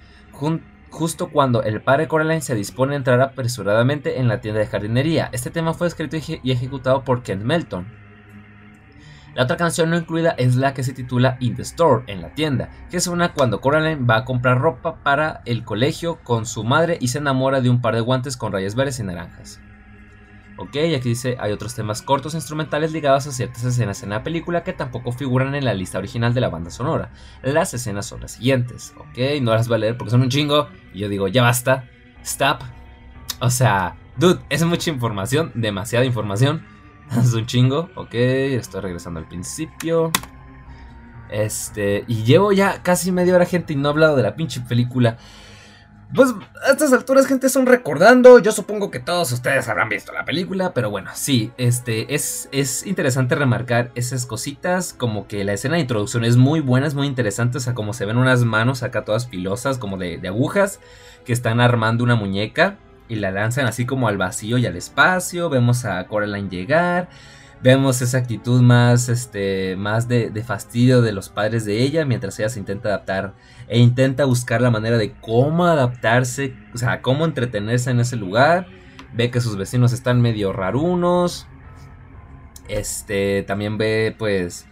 [0.90, 5.30] justo cuando el padre Coraline se dispone a entrar apresuradamente en la tienda de jardinería.
[5.30, 8.03] Este tema fue escrito y ejecutado por Ken Melton.
[9.34, 12.34] La otra canción no incluida es la que se titula In the Store, en la
[12.34, 16.98] tienda, que suena cuando Coraline va a comprar ropa para el colegio con su madre
[17.00, 19.60] y se enamora de un par de guantes con rayas verdes y naranjas.
[20.56, 24.62] Ok, aquí dice, hay otros temas cortos instrumentales ligados a ciertas escenas en la película
[24.62, 27.10] que tampoco figuran en la lista original de la banda sonora.
[27.42, 30.68] Las escenas son las siguientes, ok, no las voy a leer porque son un chingo.
[30.92, 31.88] Y yo digo, ya basta,
[32.22, 32.60] stop.
[33.40, 36.73] O sea, dude, es mucha información, demasiada información.
[37.20, 40.10] Es un chingo, ok, estoy regresando al principio.
[41.30, 44.60] Este, y llevo ya casi media hora, gente, y no he hablado de la pinche
[44.60, 45.16] película.
[46.14, 46.32] Pues
[46.64, 48.38] a estas alturas, gente, son recordando.
[48.38, 52.86] Yo supongo que todos ustedes habrán visto la película, pero bueno, sí, este, es, es
[52.86, 54.92] interesante remarcar esas cositas.
[54.92, 57.58] Como que la escena de introducción es muy buena, es muy interesante.
[57.58, 60.78] O sea, como se ven unas manos acá todas filosas, como de, de agujas,
[61.24, 62.76] que están armando una muñeca
[63.08, 65.50] y la lanzan así como al vacío y al espacio.
[65.50, 67.08] Vemos a Coraline llegar.
[67.62, 72.50] Vemos esa actitud más, este, más de, fastidio de los padres de ella mientras ella
[72.50, 73.32] se intenta adaptar
[73.68, 78.66] e intenta buscar la manera de cómo adaptarse, o sea, cómo entretenerse en ese lugar.
[79.14, 81.46] Ve que sus vecinos están medio rarunos.
[82.68, 84.66] Este, también ve, pues,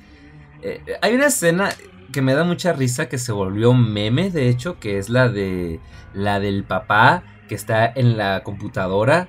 [0.63, 1.71] eh, hay una escena
[2.13, 5.81] que me da mucha risa que se volvió meme, de hecho, que es la de
[6.13, 9.29] la del papá que está en la computadora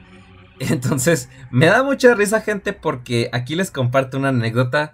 [0.59, 4.93] Entonces, me da mucha risa, gente, porque aquí les comparto una anécdota.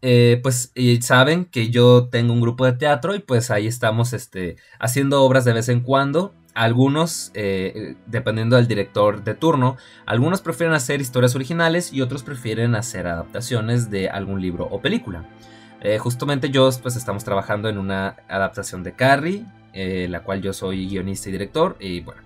[0.00, 4.54] Eh, pues saben que yo tengo un grupo de teatro y pues ahí estamos este,
[4.78, 6.34] haciendo obras de vez en cuando.
[6.54, 12.74] Algunos, eh, dependiendo del director de turno, algunos prefieren hacer historias originales y otros prefieren
[12.74, 15.24] hacer adaptaciones de algún libro o película.
[15.80, 20.88] Eh, justamente yo pues estamos trabajando en una adaptación de Carrie, la cual yo soy
[20.88, 22.22] guionista y director y bueno,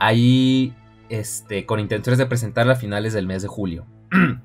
[0.00, 0.74] ahí
[1.08, 3.86] este, con intenciones de presentarla a finales del mes de julio.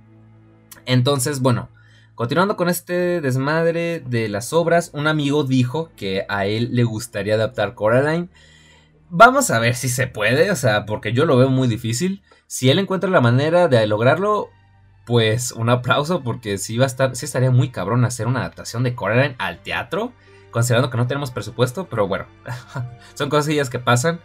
[0.86, 1.70] Entonces, bueno,
[2.14, 7.36] continuando con este desmadre de las obras, un amigo dijo que a él le gustaría
[7.36, 8.30] adaptar Coraline.
[9.10, 12.22] Vamos a ver si se puede, o sea, porque yo lo veo muy difícil.
[12.48, 14.50] Si él encuentra la manera de lograrlo,
[15.06, 18.84] pues un aplauso porque sí va a estar, sí estaría muy cabrón hacer una adaptación
[18.84, 20.12] de Coraline al teatro,
[20.52, 22.26] considerando que no tenemos presupuesto, pero bueno,
[23.14, 24.20] son cosillas que pasan.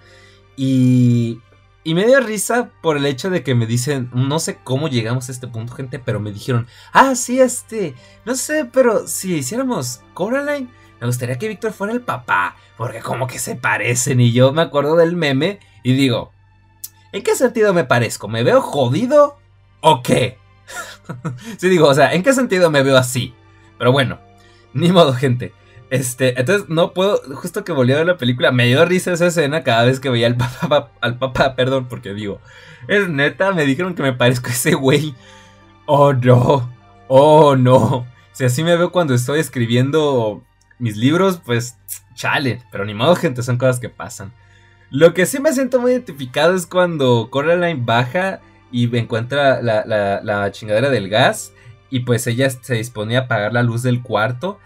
[0.56, 1.40] Y
[1.82, 5.28] y me dio risa por el hecho de que me dicen, no sé cómo llegamos
[5.28, 7.94] a este punto, gente, pero me dijeron, ah, sí, este,
[8.26, 10.68] no sé, pero si hiciéramos Coraline,
[11.00, 14.20] me gustaría que Víctor fuera el papá, porque como que se parecen.
[14.20, 16.32] Y yo me acuerdo del meme y digo,
[17.12, 18.28] ¿en qué sentido me parezco?
[18.28, 19.38] ¿Me veo jodido
[19.80, 20.36] o qué?
[21.56, 23.34] sí, digo, o sea, ¿en qué sentido me veo así?
[23.78, 24.20] Pero bueno,
[24.74, 25.54] ni modo, gente.
[25.90, 29.26] Este, entonces no puedo, justo que volví a ver la película, me dio risa esa
[29.26, 32.40] escena cada vez que veía al papá, al papá, perdón, porque digo,
[32.86, 35.14] es neta, me dijeron que me parezco a ese güey.
[35.86, 36.70] Oh no,
[37.08, 38.06] oh no.
[38.32, 40.42] Si así me veo cuando estoy escribiendo
[40.78, 41.76] mis libros, pues
[42.14, 44.32] chale, pero ni modo, gente, son cosas que pasan.
[44.90, 50.20] Lo que sí me siento muy identificado es cuando Coraline baja y encuentra la, la,
[50.22, 51.52] la chingadera del gas
[51.90, 54.60] y pues ella se disponía a apagar la luz del cuarto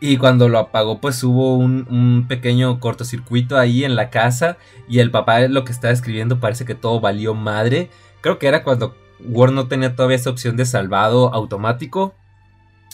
[0.00, 4.56] y cuando lo apagó, pues hubo un, pequeño cortocircuito ahí en la casa.
[4.88, 7.90] Y el papá lo que estaba escribiendo parece que todo valió madre.
[8.22, 12.14] Creo que era cuando Word no tenía todavía esa opción de salvado automático.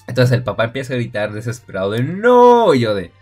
[0.09, 2.75] Entonces el papá empieza a gritar desesperado de no.
[2.75, 3.13] Yo de.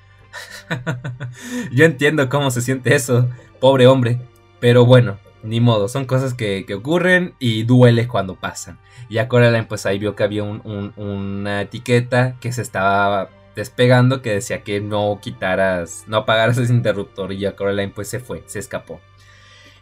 [1.72, 3.28] yo entiendo cómo se siente eso,
[3.60, 4.18] pobre hombre.
[4.60, 8.78] Pero bueno, ni modo, son cosas que, ocurren y duele cuando pasan.
[9.10, 14.30] Y a Coraline, pues ahí vio que había una etiqueta que se estaba despegando que
[14.30, 18.58] decía que no quitaras, no apagaras ese interruptor y ya Coraline pues se fue, se
[18.58, 19.00] escapó.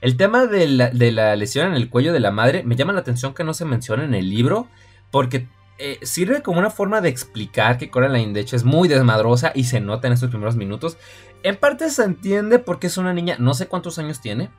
[0.01, 3.35] El tema de la, lesión en el cuello de la madre me llama la atención
[3.35, 4.67] que no se menciona en el libro
[5.11, 9.53] porque eh, sirve como una forma de explicar que Coraline de hecho es muy desmadrosa
[9.55, 10.97] y se nota en estos primeros minutos.
[11.45, 14.51] En parte se entiende porque es una niña, no sé cuántos años tiene.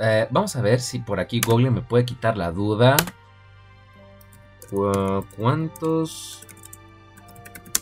[0.00, 2.96] Eh, vamos a ver si por aquí Google me puede quitar la duda.
[5.36, 6.46] ¿Cuántos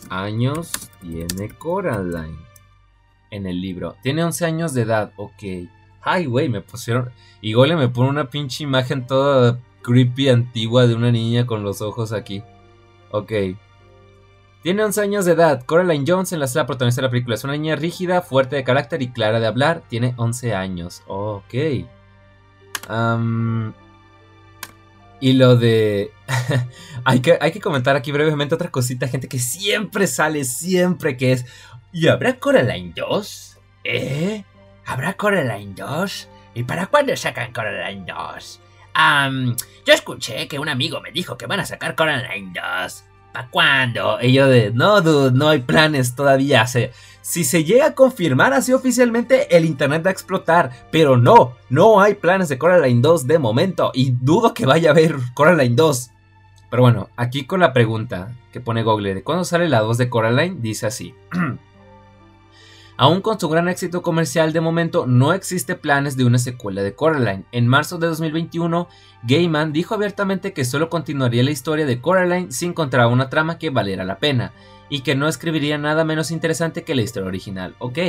[0.09, 2.37] años tiene Coraline
[3.31, 3.95] en el libro?
[4.01, 5.69] Tiene 11 años de edad, ok.
[6.01, 7.11] Ay, güey, me pusieron...
[7.41, 11.81] Y Gole me pone una pinche imagen toda creepy antigua de una niña con los
[11.81, 12.43] ojos aquí.
[13.11, 13.31] Ok.
[14.61, 15.63] Tiene 11 años de edad.
[15.65, 17.35] Coraline Jones en la sala protagonista de la película.
[17.35, 19.83] Es una niña rígida, fuerte de carácter y clara de hablar.
[19.87, 21.03] Tiene 11 años.
[21.07, 21.53] ok.
[25.19, 26.11] Y lo de...
[27.03, 31.33] hay, que, hay que comentar aquí brevemente otra cosita, gente, que siempre sale, siempre que
[31.33, 31.45] es...
[31.91, 33.57] ¿Y habrá Coraline 2?
[33.83, 34.43] ¿Eh?
[34.85, 36.27] ¿Habrá Coraline 2?
[36.55, 38.61] ¿Y para cuándo sacan Coraline 2?
[39.85, 43.03] yo escuché que un amigo me dijo que van a sacar Coraline 2.
[43.31, 44.17] ¿Para cuándo?
[44.21, 46.65] Y yo de, no, dude, no hay planes todavía.
[46.67, 50.71] Se, si se llega a confirmar así oficialmente, el internet va a explotar.
[50.91, 53.91] Pero no, no hay planes de Coraline 2 de momento.
[53.93, 56.11] Y dudo que vaya a haber Coraline 2.
[56.69, 60.09] Pero bueno, aquí con la pregunta que pone Google de cuándo sale la 2 de
[60.09, 61.13] Coraline, dice así.
[63.01, 66.95] Aún con su gran éxito comercial de momento, no existe planes de una secuela de
[66.95, 67.45] Coraline.
[67.53, 68.89] En marzo de 2021,
[69.23, 73.69] Gaiman dijo abiertamente que solo continuaría la historia de Coraline si encontraba una trama que
[73.69, 74.51] valiera la pena,
[74.89, 77.75] y que no escribiría nada menos interesante que la historia original.
[77.79, 77.99] Ok,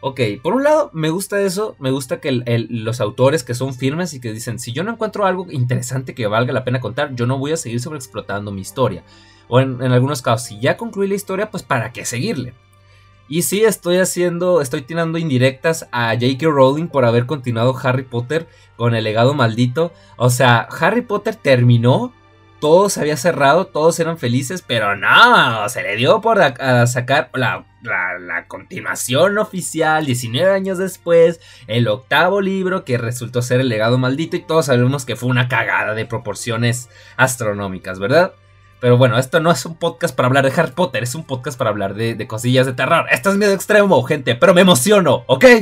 [0.00, 4.14] ok, por un lado me gusta eso, me gusta que los autores que son firmes
[4.14, 7.26] y que dicen, si yo no encuentro algo interesante que valga la pena contar, yo
[7.26, 9.04] no voy a seguir sobreexplotando mi historia.
[9.48, 12.54] O en, en algunos casos, si ya concluí la historia, pues para qué seguirle.
[13.30, 16.48] Y sí, estoy haciendo, estoy tirando indirectas a J.K.
[16.48, 19.92] Rowling por haber continuado Harry Potter con el legado maldito.
[20.16, 22.12] O sea, Harry Potter terminó
[22.60, 26.38] todo se había cerrado, todos eran felices, pero no, se le dio por
[26.86, 27.64] sacar la,
[28.46, 34.42] continuación oficial 19 años después, el octavo libro que resultó ser el legado maldito y
[34.42, 38.32] todos sabemos que fue una cagada de proporciones astronómicas, ¿verdad?
[38.80, 41.58] Pero bueno, esto no es un podcast para hablar de Harry Potter, es un podcast
[41.58, 43.06] para hablar de, cosillas de terror.
[43.10, 45.44] Esto es miedo extremo, gente, pero me emociono, ¿ok?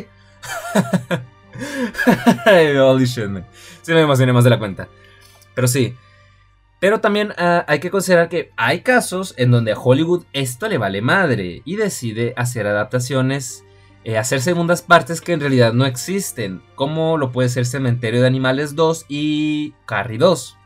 [3.82, 4.86] Sí me emocioné más de la cuenta.
[5.54, 5.96] Pero sí,
[6.80, 10.78] pero también ah, hay que considerar que hay casos en donde a Hollywood esto le
[10.78, 13.64] vale madre y decide hacer adaptaciones,
[14.04, 18.28] eh, hacer segundas partes que en realidad no existen, como lo puede ser Cementerio de
[18.28, 20.56] Animales 2 y Carrie 2.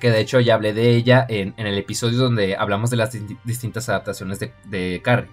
[0.00, 3.88] Que de hecho ya hablé de ella en, el episodio donde hablamos de las distintas
[3.88, 5.30] adaptaciones de, Carrie.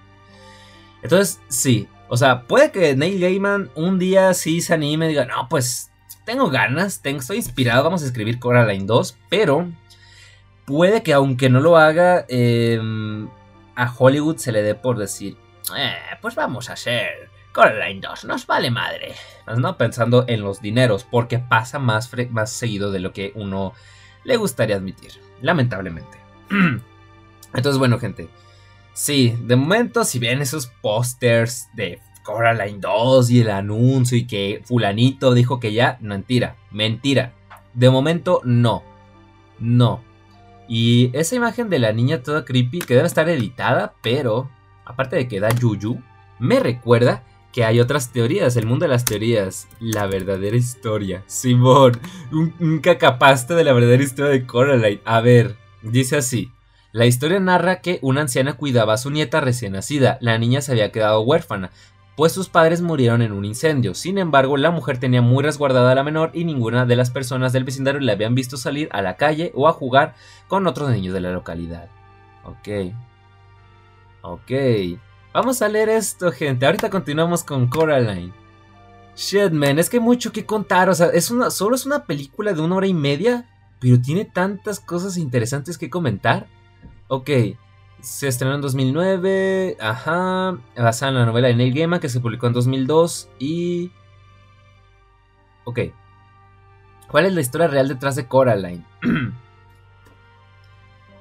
[1.02, 5.26] Entonces, sí, o sea, puede que Neil Gaiman un día sí se anime y diga,
[5.26, 5.92] no, pues
[6.24, 9.70] tengo ganas, estoy inspirado, vamos a escribir Coraline 2, pero
[10.66, 13.28] puede que aunque no lo haga, em,
[13.76, 15.38] a Hollywood se le dé por decir,
[15.78, 19.16] eh, pues vamos a hacer Coraline 2, nos vale madre.
[19.58, 19.78] ¿no?
[19.78, 23.74] Pensando en los dineros, porque pasa más, más seguido de lo que uno
[24.24, 25.12] le gustaría admitir,
[25.42, 26.18] lamentablemente.
[27.54, 28.30] Entonces, bueno, gente.
[28.94, 34.62] Sí, de momento, si ven esos pósters de Coraline 2 y el anuncio y que
[34.66, 37.34] fulanito dijo que ya, mentira, mentira.
[37.74, 38.84] De momento, no.
[39.60, 40.02] No.
[40.68, 44.50] Y esa imagen de la niña toda creepy que debe estar editada, pero
[44.86, 46.02] aparte de que da yuyu,
[46.40, 51.24] me recuerda que hay otras teorías, el mundo de las teorías, la verdadera historia.
[51.28, 52.00] Simón,
[52.32, 55.02] un, un de la verdadera historia de Coraline.
[55.06, 56.52] A ver, dice así.
[56.92, 60.18] La historia narra que una anciana cuidaba a su nieta recién nacida.
[60.22, 61.72] La niña se había quedado huérfana,
[62.16, 63.96] pues sus padres murieron en un incendio.
[63.96, 67.54] Sin embargo, la mujer tenía muy resguardada a la menor y ninguna de las personas
[67.54, 70.16] del vecindario le habían visto salir a la calle o a jugar
[70.48, 71.90] con otros niños de la localidad.
[72.44, 72.94] Ok.
[74.22, 74.52] Ok.
[75.34, 76.66] Vamos a leer esto, gente.
[76.66, 78.34] Ahorita continuamos con Coraline.
[79.16, 80.90] Shit, man, es que hay mucho que contar.
[80.90, 83.50] O sea, es una, solo es una película de una hora y media,
[83.80, 86.46] pero tiene tantas cosas interesantes que comentar.
[87.08, 87.30] Ok.
[88.04, 92.48] Se estrenó en 2009, ajá, basada en la novela de Neil Gaiman que se publicó
[92.48, 93.92] en 2002 y...
[95.64, 95.80] Ok.
[97.08, 98.86] ¿Cuál es la historia real detrás de Coraline?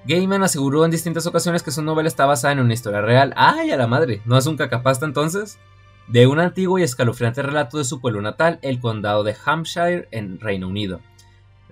[0.07, 3.33] Gaiman aseguró en distintas ocasiones que su novela está basada en una historia real.
[3.37, 4.21] ¡Ay, a la madre!
[4.25, 5.61] ¿No es un cacapasta entonces?
[6.09, 10.41] De un antiguo y escalofriante relato de su pueblo natal, el condado de Hampshire, en
[10.41, 11.01] Reino Unido.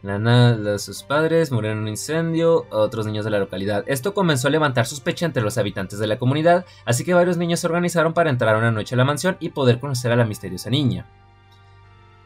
[0.03, 3.85] Nana de sus padres murieron en un incendio, otros niños de la localidad.
[3.87, 7.61] Esto comenzó a levantar sospecha entre los habitantes de la comunidad, así que varios niños
[7.61, 10.71] se organizaron para entrar una noche a la mansión y poder conocer a la misteriosa
[10.71, 11.07] niña.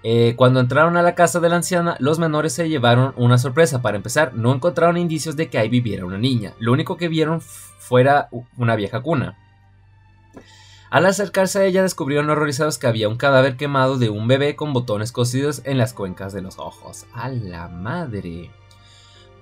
[0.06, 3.80] Eh, cuando entraron a la casa de la anciana, los menores se llevaron una sorpresa.
[3.80, 6.52] Para empezar, no encontraron indicios de que ahí viviera una niña.
[6.58, 9.38] Lo único que vieron fuera una vieja cuna.
[10.94, 14.72] Al acercarse a ella descubrieron horrorizados que había un cadáver quemado de un bebé con
[14.72, 17.06] botones cosidos en las cuencas de los ojos.
[17.12, 18.52] ¡A la madre!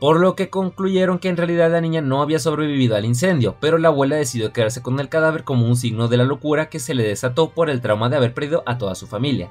[0.01, 3.77] Por lo que concluyeron que en realidad la niña no había sobrevivido al incendio, pero
[3.77, 6.95] la abuela decidió quedarse con el cadáver como un signo de la locura que se
[6.95, 9.51] le desató por el trauma de haber perdido a toda su familia.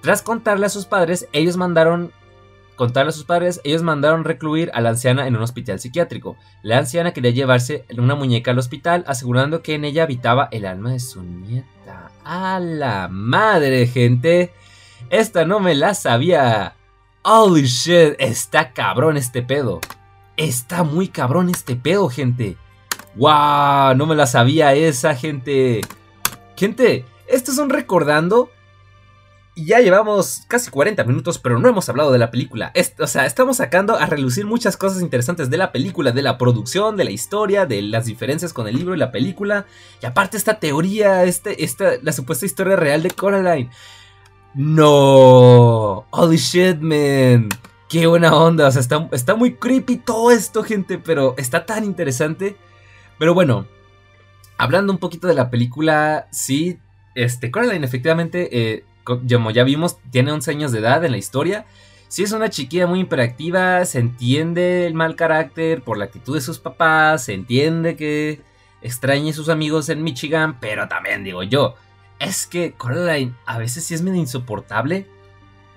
[0.00, 2.12] Tras contarle a sus padres, ellos mandaron
[2.80, 6.38] contarle a sus padres, ellos mandaron recluir a la anciana en un hospital psiquiátrico.
[6.62, 10.92] La anciana quería llevarse una muñeca al hospital, asegurando que en ella habitaba el alma
[10.92, 12.10] de su nieta.
[12.24, 14.54] ¡A la madre, gente!
[15.10, 16.74] Esta no me la sabía.
[17.22, 19.80] Holy shit, está cabrón este pedo.
[20.38, 22.56] Está muy cabrón este pedo, gente.
[23.14, 23.94] ¡Wow!
[23.94, 25.82] No me la sabía esa, gente.
[26.56, 28.48] Gente, estos son recordando
[29.60, 32.72] y ya llevamos casi 40 minutos, pero no hemos hablado de la película.
[32.98, 36.96] o sea, estamos sacando a relucir muchas cosas interesantes de la película, de la producción,
[36.96, 39.66] de la historia, de las diferencias con el libro y la película.
[40.02, 43.70] Y aparte esta teoría, este, esta, la supuesta historia real de Coraline.
[44.54, 46.06] No.
[46.08, 47.50] Holy shit, man.
[47.90, 48.66] Qué buena onda.
[48.66, 52.56] O sea, está, está muy creepy todo esto, gente, pero está tan interesante.
[53.18, 53.66] Pero bueno,
[54.56, 56.78] hablando un poquito de la película, sí,
[57.14, 58.48] este, Coraline efectivamente...
[58.58, 58.84] Eh,
[59.18, 61.66] como ya vimos, tiene 11 años de edad en la historia.
[62.08, 66.40] Sí es una chiquilla muy hiperactiva, se entiende el mal carácter por la actitud de
[66.40, 68.40] sus papás, se entiende que
[68.82, 71.76] extrañe a sus amigos en Michigan, pero también digo yo,
[72.18, 75.06] es que Coraline a veces sí es medio insoportable.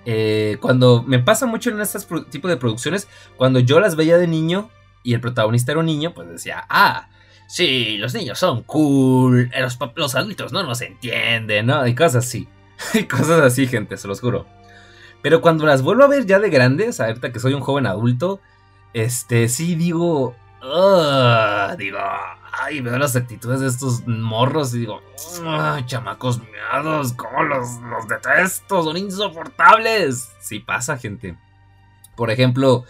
[0.06, 4.26] Eh, cuando me pasa mucho en estos tipos de producciones, cuando yo las veía de
[4.26, 4.70] niño
[5.02, 7.08] y el protagonista era un niño, pues decía, ah,
[7.46, 11.86] sí, los niños son cool, los, los adultos no nos entienden, ¿no?
[11.86, 12.48] Y cosas así.
[12.94, 14.46] y cosas así, gente, se los juro.
[15.22, 18.40] Pero cuando las vuelvo a ver ya de grandes, ahorita que soy un joven adulto,
[18.92, 20.36] este, sí, digo,
[21.78, 21.98] digo,
[22.52, 25.02] ay, veo las actitudes de estos morros y digo,
[25.86, 30.30] chamacos miados, cómo los, los detesto, son insoportables.
[30.40, 31.36] Sí pasa, gente.
[32.16, 32.84] Por ejemplo,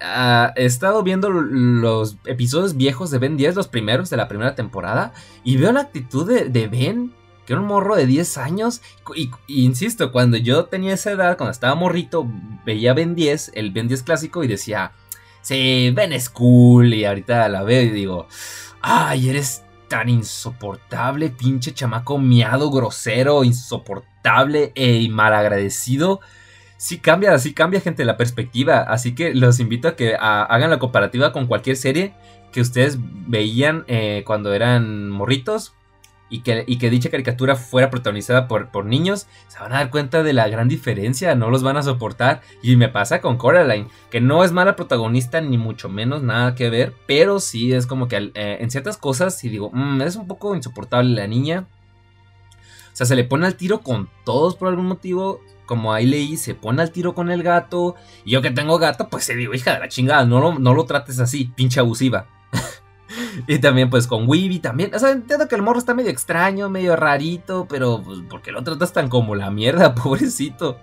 [0.00, 4.54] ah, he estado viendo los episodios viejos de Ben 10, los primeros de la primera
[4.54, 5.12] temporada,
[5.44, 7.14] y veo la actitud de, Ben,
[7.48, 8.82] que era un morro de 10 años,
[9.16, 12.30] y, insisto, cuando yo tenía esa edad, cuando estaba morrito,
[12.66, 14.92] veía Ben 10, el Ben 10 clásico, y decía,
[15.40, 18.28] sí, Ben es cool, y ahorita la veo y digo,
[18.82, 26.20] ay, eres tan insoportable, pinche chamaco miado, grosero, insoportable e malagradecido
[26.76, 28.80] sí cambia, sí cambia, gente, la perspectiva.
[28.80, 32.14] Así que los invito a que hagan la comparativa con cualquier serie
[32.52, 35.74] que ustedes veían eh, cuando eran morritos.
[36.30, 39.90] Y que, y que, dicha caricatura fuera protagonizada por, por, niños, se van a dar
[39.90, 42.42] cuenta de la gran diferencia, no los van a soportar.
[42.62, 46.68] Y me pasa con Coraline, que no es mala protagonista, ni mucho menos nada que
[46.70, 50.26] ver, pero sí es como que eh, en ciertas cosas, si digo, mm, es un
[50.26, 51.66] poco insoportable la niña.
[52.92, 56.36] O sea, se le pone al tiro con todos por algún motivo como ahí leí,
[56.36, 57.94] se pone al tiro con el gato.
[58.24, 60.84] Y yo que tengo gato, pues se digo, hija de la chingada, no no lo
[60.84, 62.26] trates así, pinche abusiva.
[63.46, 64.94] Y también pues con Weeby también.
[64.94, 68.62] O sea, entiendo que el morro está medio extraño, medio rarito, pero pues porque lo
[68.62, 70.78] tratas tan como la mierda, pobrecito.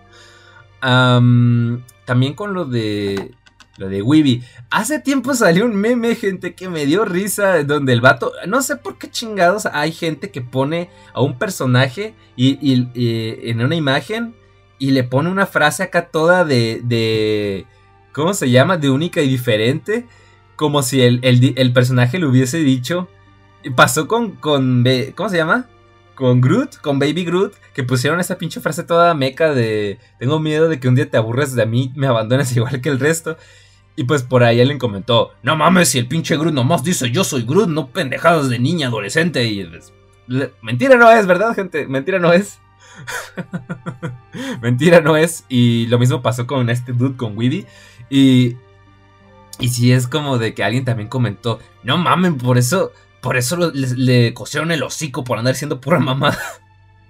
[0.81, 3.31] también con lo de...
[3.77, 4.41] Lo de Weeby.
[4.69, 7.61] Hace tiempo salió un meme, gente, que me dio risa.
[7.63, 8.31] Donde el vato.
[8.47, 13.59] No sé por qué chingados hay gente que pone a un personaje y, y en
[13.59, 14.33] una imagen
[14.77, 17.65] y le pone una frase acá toda de, de
[18.11, 18.77] ¿cómo se llama?
[18.77, 20.05] De única y diferente,
[20.55, 23.07] como si el, personaje le hubiese dicho,
[23.75, 24.85] pasó con, con,
[25.15, 25.67] ¿cómo se llama?
[26.15, 30.69] Con Groot, con Baby Groot, que pusieron esa pinche frase toda meca de, tengo miedo
[30.69, 33.37] de que un día te aburres de mí, me abandones igual que el resto.
[33.97, 37.23] Y pues por ahí alguien comentó, no mames, si el pinche Groot nomás dice yo
[37.23, 39.45] soy Groot, no pendejadas de niña adolescente.
[39.45, 39.69] Y
[40.61, 41.87] mentira no es, ¿verdad, gente?
[41.87, 42.59] Mentira no es.
[44.61, 45.45] Mentira no es.
[45.49, 47.65] Y lo mismo pasó con este dude, con Weedy.
[48.09, 48.55] Y.
[49.59, 51.59] Y si es como de que alguien también comentó.
[51.83, 52.91] No mamen, por eso.
[53.21, 56.37] Por eso le, cosieron el hocico por andar siendo pura mamada.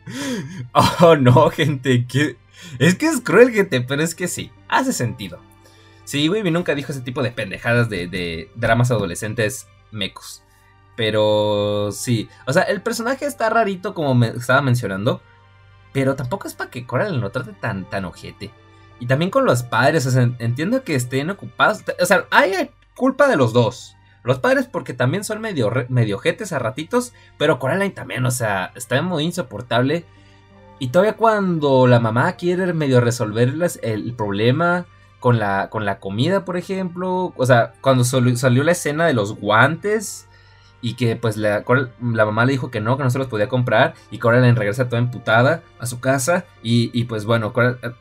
[1.02, 2.06] oh, no, gente.
[2.06, 2.38] Que,
[2.80, 3.82] es que es cruel, gente.
[3.82, 4.52] Pero es que sí.
[4.68, 5.40] Hace sentido.
[6.06, 10.44] Sí, Weeby nunca dijo ese tipo de pendejadas de, de dramas adolescentes mecos.
[10.96, 12.30] Pero sí.
[12.46, 15.22] O sea, el personaje está rarito como me estaba mencionando.
[15.92, 18.52] Pero tampoco es para que Coraline lo trate tan, tan ojete.
[19.00, 21.84] Y también con los padres, o sea, entiendo que estén ocupados.
[22.00, 23.96] O sea, hay culpa de los dos.
[24.24, 28.72] Los padres porque también son medio, medio ojetes a ratitos, pero Coraline también, o sea,
[28.76, 30.06] está muy insoportable.
[30.80, 34.88] Y todavía cuando la mamá quiere medio resolverles el problema
[35.20, 39.40] con la, con la comida, por ejemplo, o sea, cuando salió la escena de los
[39.40, 40.28] guantes,
[40.86, 41.66] y que pues la,
[42.00, 44.88] la, mamá le dijo que no, que no se los podía comprar y Coraline regresa
[44.88, 47.52] toda emputada a su casa y, pues bueno,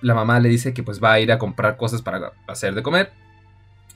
[0.03, 2.83] la mamá le dice que pues va a ir a comprar cosas para hacer de
[2.83, 3.11] comer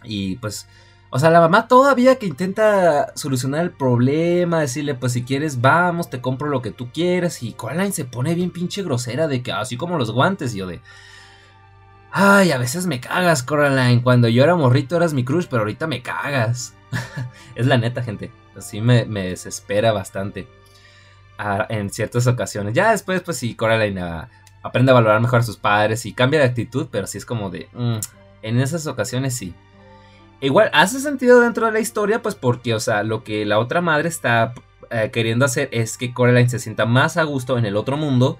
[0.04, 0.66] y pues,
[1.10, 6.08] o sea, la mamá todavía que intenta solucionar el problema, decirle pues si quieres vamos,
[6.08, 9.52] te compro lo que tú quieras y Coraline se pone bien pinche grosera de que
[9.52, 10.80] así como los guantes y yo de...
[12.10, 14.02] Ay, a veces me cagas, Coraline.
[14.02, 16.74] Cuando yo era morrito eras mi crush, pero ahorita me cagas.
[17.54, 18.32] es la neta, gente.
[18.58, 20.46] Así me, desespera bastante
[21.68, 22.74] en ciertas ocasiones.
[22.74, 24.28] Ya después, pues sí, Coraline ah,
[24.62, 27.50] aprende a valorar mejor a sus padres y cambia de actitud, pero sí es como
[27.50, 27.68] de...
[27.72, 27.98] Mm,
[28.42, 29.54] en esas ocasiones sí.
[30.40, 33.80] Igual, hace sentido dentro de la historia, pues porque, o sea, lo que la otra
[33.80, 34.54] madre está
[34.90, 38.38] eh, queriendo hacer es que Coraline se sienta más a gusto en el otro mundo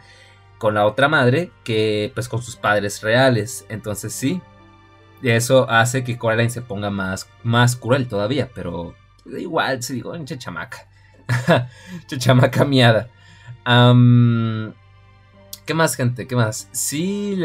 [0.59, 3.67] con la otra madre que pues con sus padres reales.
[3.69, 4.41] Entonces sí,
[5.23, 8.95] eso hace que Coraline se ponga más, más cruel todavía, pero
[9.37, 10.87] igual, se digo, che chamaca.
[12.07, 13.09] che chamaca miada.
[15.67, 16.27] ¿Qué más, gente?
[16.27, 16.69] ¿Qué más?
[16.73, 17.39] Sí,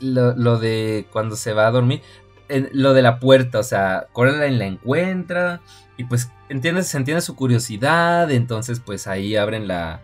[0.00, 2.02] lo, de cuando se va a dormir.
[2.48, 5.60] lo de la puerta, o sea, Coraline la encuentra.
[5.98, 8.30] Y pues entiende, se entiende su curiosidad.
[8.30, 10.00] Entonces, pues ahí abren la,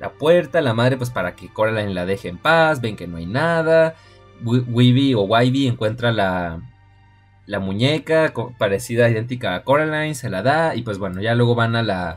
[0.00, 0.60] la puerta.
[0.60, 2.80] La madre, pues para que Coraline la deje en paz.
[2.80, 3.94] Ven que no hay nada.
[4.42, 6.60] Weeby o Wybie encuentra la,
[7.46, 11.76] la muñeca parecida, idéntica a Coraline, se la da y pues bueno, ya luego van
[11.76, 12.10] a la,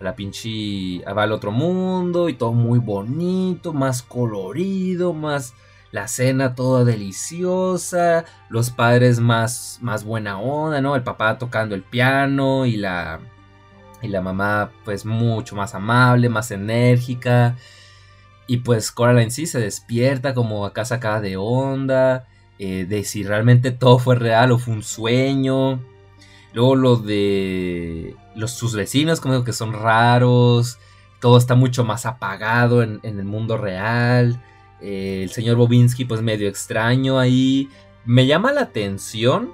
[0.00, 5.54] a la pinche, va al otro mundo y todo muy bonito, más colorido, más
[5.92, 10.94] la cena toda deliciosa, los padres más, más buena onda, ¿no?
[10.94, 13.20] El papá tocando el piano y la,
[14.02, 17.56] y la mamá pues mucho más amable, más enérgica.
[18.46, 22.26] Y pues Coraline sí se despierta como acá sacada de onda
[22.58, 25.80] eh, de si realmente todo fue real o fue un sueño.
[26.52, 30.78] Luego lo de los, sus vecinos, como digo, que son raros.
[31.20, 34.42] Todo está mucho más apagado en, el mundo real.
[34.80, 37.68] Eh, el señor Bobinski, pues medio extraño ahí.
[38.04, 39.52] Me llama la atención.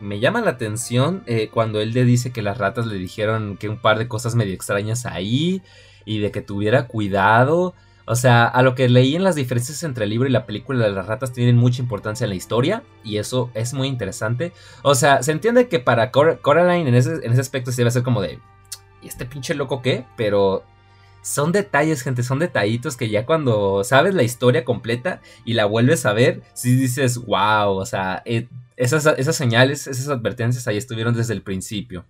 [0.00, 3.68] Me llama la atención eh, cuando él le dice que las ratas le dijeron que
[3.68, 5.62] un par de cosas medio extrañas ahí.
[6.06, 7.74] Y de que tuviera cuidado.
[8.10, 10.88] O sea, a lo que leí en las diferencias entre el libro y la película,
[10.88, 14.52] las ratas tienen mucha importancia en la historia y eso es muy interesante.
[14.82, 18.02] O sea, se entiende que para Coraline en ese, en ese aspecto se debe ser
[18.02, 18.40] como de,
[19.00, 20.06] ¿y este pinche loco qué?
[20.16, 20.64] Pero
[21.22, 26.04] son detalles, gente, son detallitos que ya cuando sabes la historia completa y la vuelves
[26.04, 31.14] a ver, sí dices, wow, o sea, eh, esas, esas señales, esas advertencias ahí estuvieron
[31.14, 32.04] desde el principio.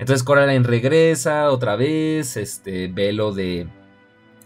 [0.00, 3.68] Entonces Coraline regresa otra vez, este, ve lo de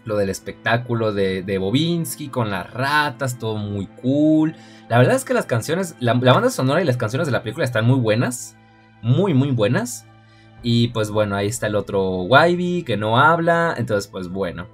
[0.05, 4.55] lo del espectáculo de, de Bobinski con las ratas, todo muy cool.
[4.87, 7.65] La verdad es que las canciones, la, banda sonora y las canciones de la película
[7.65, 8.55] están muy buenas,
[9.01, 10.05] muy, muy buenas.
[10.61, 14.67] Y pues bueno, ahí está el otro Wybie que no habla, entonces pues bueno.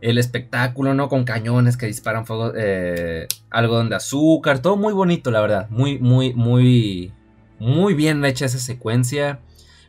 [0.00, 1.08] El espectáculo, ¿no?
[1.08, 5.70] Con cañones que disparan fuego, eh, algodón de azúcar, todo muy bonito, la verdad.
[5.70, 7.12] Muy, muy, muy,
[7.58, 9.40] muy bien hecha esa secuencia.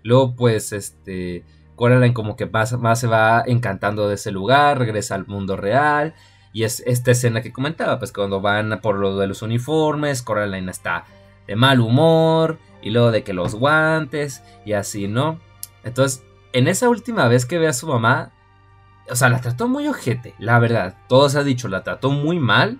[0.03, 1.43] Luego pues este
[1.76, 2.69] Coraline como que más,
[2.99, 6.13] se va encantando de ese lugar, regresa al mundo real.
[6.53, 10.71] Y es esta escena que comentaba, pues cuando van por lo de los uniformes, Coraline
[10.71, 11.05] está
[11.47, 15.39] de mal humor, y luego de que los guantes, y así, ¿no?
[15.84, 16.23] Entonces,
[16.53, 18.32] en esa última vez que ve a su mamá,
[19.09, 20.95] o sea, la trató muy ojete, la verdad.
[21.07, 22.80] Todo se ha dicho, la trató muy mal.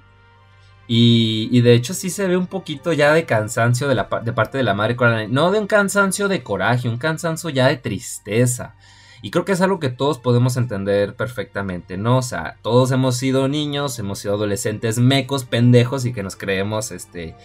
[0.88, 4.60] Y, de hecho sí se ve un poquito ya de cansancio de, la, de parte
[4.60, 5.34] de la madre Coraline.
[5.34, 8.76] No de un cansancio de coraje, un cansancio ya de tristeza.
[9.22, 12.18] Y creo que es algo que todos podemos entender perfectamente, ¿no?
[12.18, 16.92] O sea, todos hemos sido niños, hemos sido adolescentes mecos, pendejos y que nos creemos,
[16.92, 17.36] este,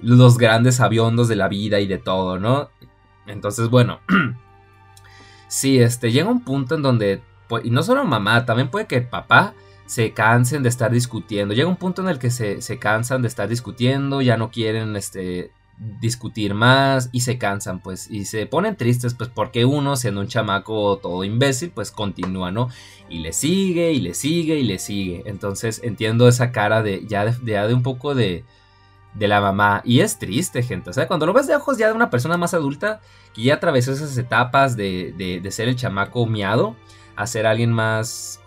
[0.00, 2.70] los grandes aviondos de la vida y de todo, ¿no?
[3.26, 4.00] Entonces, bueno,
[5.48, 7.22] sí, este, llega un punto en donde,
[7.64, 9.54] y no solo mamá, también puede que papá
[9.86, 11.54] se cansen de estar discutiendo.
[11.54, 14.96] Llega un punto en el que se, se cansan de estar discutiendo, ya no quieren,
[14.96, 20.20] este, discutir más y se cansan, pues, y se ponen tristes, pues, porque uno, siendo
[20.20, 22.68] un chamaco todo imbécil, pues continúa, ¿no?
[23.08, 25.22] Y le sigue, y le sigue, y le sigue.
[25.26, 28.44] Entonces entiendo esa cara de ya de, de un poco de,
[29.14, 29.82] de la mamá.
[29.84, 30.90] Y es triste, gente.
[30.90, 33.00] O sea, cuando lo ves de ojos ya de una persona más adulta,
[33.34, 36.76] que ya atravesó esas etapas de, de, de ser el chamaco miado
[37.16, 38.40] a ser alguien más,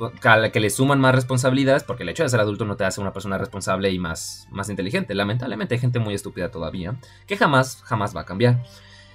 [0.53, 3.11] que le suman más responsabilidades, porque el hecho de ser adulto no te hace una
[3.11, 5.15] persona responsable y más, más inteligente.
[5.15, 6.95] Lamentablemente hay gente muy estúpida todavía,
[7.25, 8.63] que jamás, jamás va a cambiar.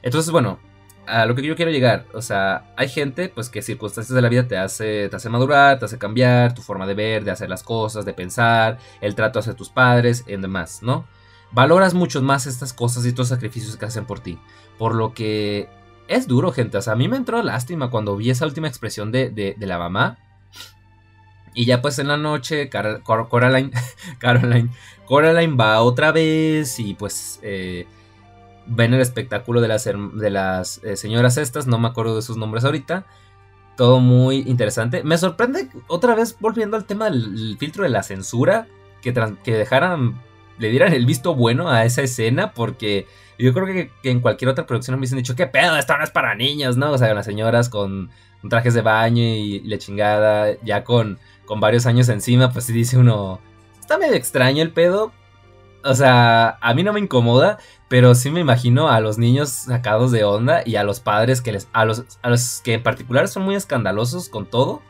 [0.02, 0.58] Entonces, bueno,
[1.06, 4.28] a lo que yo quiero llegar, o sea, hay gente, pues que circunstancias de la
[4.28, 7.48] vida te hace, te hace madurar, te hace cambiar tu forma de ver, de hacer
[7.48, 11.06] las cosas, de pensar, el trato hacia tus padres y demás, ¿no?
[11.52, 14.38] Valoras mucho más estas cosas y estos sacrificios que hacen por ti.
[14.76, 15.68] Por lo que
[16.08, 16.78] es duro, gente.
[16.78, 20.18] O sea, a mí me entró lástima cuando vi esa última expresión de, la mamá.
[21.54, 23.70] Y ya pues en la noche, Coraline,
[24.18, 24.70] Caroline,
[25.06, 27.86] Coraline va otra vez y pues eh,
[28.66, 32.36] ven el espectáculo de las, de las eh, señoras estas, no me acuerdo de sus
[32.36, 33.06] nombres ahorita.
[33.76, 35.02] Todo muy interesante.
[35.04, 38.66] Me sorprende otra vez volviendo al tema del filtro de la censura,
[39.00, 40.20] que, que dejaran,
[40.58, 43.06] le dieran el visto bueno a esa escena porque
[43.38, 45.76] yo creo que, en cualquier otra producción me hubiesen dicho, ¿qué pedo?
[45.76, 46.92] Esto no es para niños, ¿no?
[46.92, 48.10] O sea, las señoras con,
[48.48, 52.98] trajes de baño y, la chingada, ya con, con varios años encima, pues sí dice
[52.98, 53.40] uno,
[53.80, 55.12] está medio extraño el pedo.
[55.82, 57.58] O sea, a mí no me incomoda,
[57.88, 61.52] pero sí me imagino a los niños sacados de onda y a los padres que
[61.52, 64.80] les, a los, a los que en particular son muy escandalosos con todo,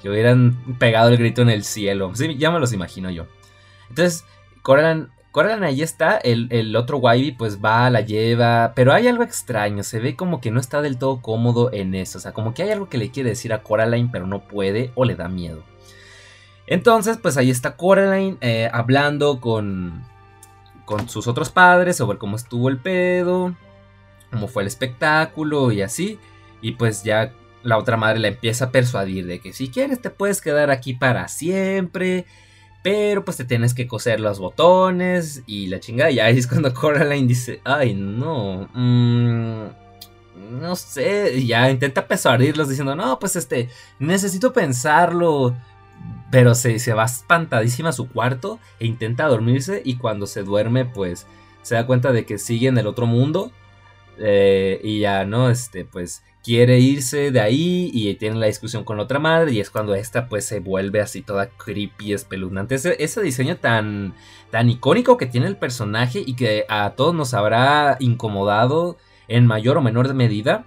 [0.00, 2.12] que hubieran pegado el grito en el cielo.
[2.14, 3.26] Sí, ya me los imagino yo.
[3.90, 4.24] Entonces,
[4.62, 9.82] Coraline Coraline ahí está, el, otro Wybie pues va, la lleva, pero hay algo extraño,
[9.82, 12.62] se ve como que no está del todo cómodo en eso, o sea, como que
[12.62, 15.62] hay algo que le quiere decir a Coraline pero no puede o le da miedo.
[16.66, 20.02] Entonces pues ahí está Coraline eh, hablando con,
[20.86, 23.54] con sus otros padres sobre cómo estuvo el pedo,
[24.30, 26.18] cómo fue el espectáculo y así,
[26.62, 30.10] y pues ya la otra madre la empieza a persuadir de que si quieres te
[30.10, 32.24] puedes quedar aquí para siempre
[32.82, 36.10] pero pues te tienes que coser los botones y la chingada.
[36.10, 39.64] Y ahí es cuando Coraline dice, ay no, mm,
[40.60, 43.68] no sé, ya intenta persuadirlos diciendo, no, pues este,
[43.98, 45.56] necesito pensarlo.
[46.30, 50.84] Pero se, se va espantadísima a su cuarto e intenta dormirse y cuando se duerme
[50.84, 51.26] pues
[51.62, 53.50] se da cuenta de que sigue en el otro mundo.
[54.18, 55.50] Eh, y ya, ¿no?
[55.50, 59.60] Este, pues quiere irse de ahí y tiene la discusión con la otra madre y
[59.60, 62.76] es cuando esta pues se vuelve así toda creepy, espeluznante.
[62.76, 64.14] Ese, diseño tan,
[64.50, 68.96] tan icónico que tiene el personaje y que a todos nos habrá incomodado
[69.28, 70.64] en mayor o menor medida.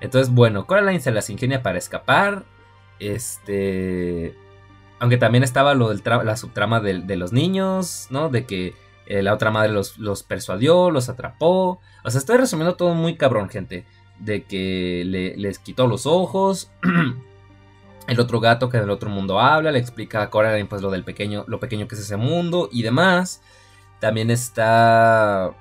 [0.00, 2.44] Entonces, bueno, Coraline se las ingenia para escapar.
[3.00, 4.36] Este...
[5.00, 8.28] Aunque también estaba lo del la subtrama de, los niños, ¿no?
[8.28, 8.74] De que
[9.06, 11.80] eh, la otra madre los, los persuadió, los atrapó.
[12.04, 13.84] O sea, estoy resumiendo todo muy cabrón, gente
[14.20, 16.70] de que le, les quitó los ojos.
[18.08, 21.04] el otro gato que del otro mundo habla, le explica a Coraline pues lo del
[21.04, 23.40] pequeño, lo pequeño que es ese mundo y demás.
[24.00, 25.52] También está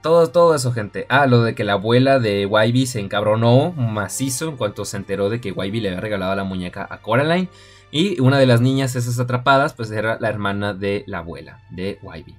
[0.00, 1.06] todo, todo eso, gente.
[1.08, 5.28] Ah, lo de que la abuela de Wybie se encabronó macizo en cuanto se enteró
[5.28, 7.48] de que Wybie le había regalado la muñeca a Coraline.
[7.90, 11.98] Y una de las niñas esas atrapadas, pues era la hermana de la abuela de
[12.02, 12.36] Wybie.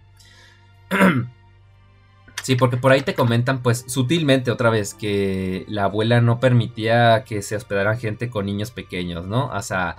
[2.44, 7.24] Sí, porque por ahí te comentan, pues, sutilmente otra vez, que la abuela no permitía
[7.24, 9.48] que se hospedaran gente con niños pequeños, ¿no?
[9.48, 9.96] O sea,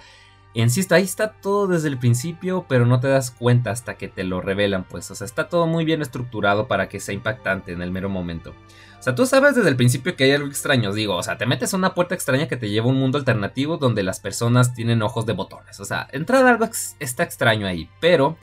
[0.52, 4.24] insisto, ahí está todo desde el principio, pero no te das cuenta hasta que te
[4.24, 5.10] lo revelan, pues.
[5.10, 8.50] O sea, está todo muy bien estructurado para que sea impactante en el mero momento.
[8.98, 11.46] O sea, tú sabes desde el principio que hay algo extraño, digo, o sea, te
[11.46, 14.74] metes a una puerta extraña que te lleva a un mundo alternativo donde las personas
[14.74, 15.80] tienen ojos de botones.
[15.80, 16.68] O sea, entrada algo
[17.00, 18.36] está extraño ahí, pero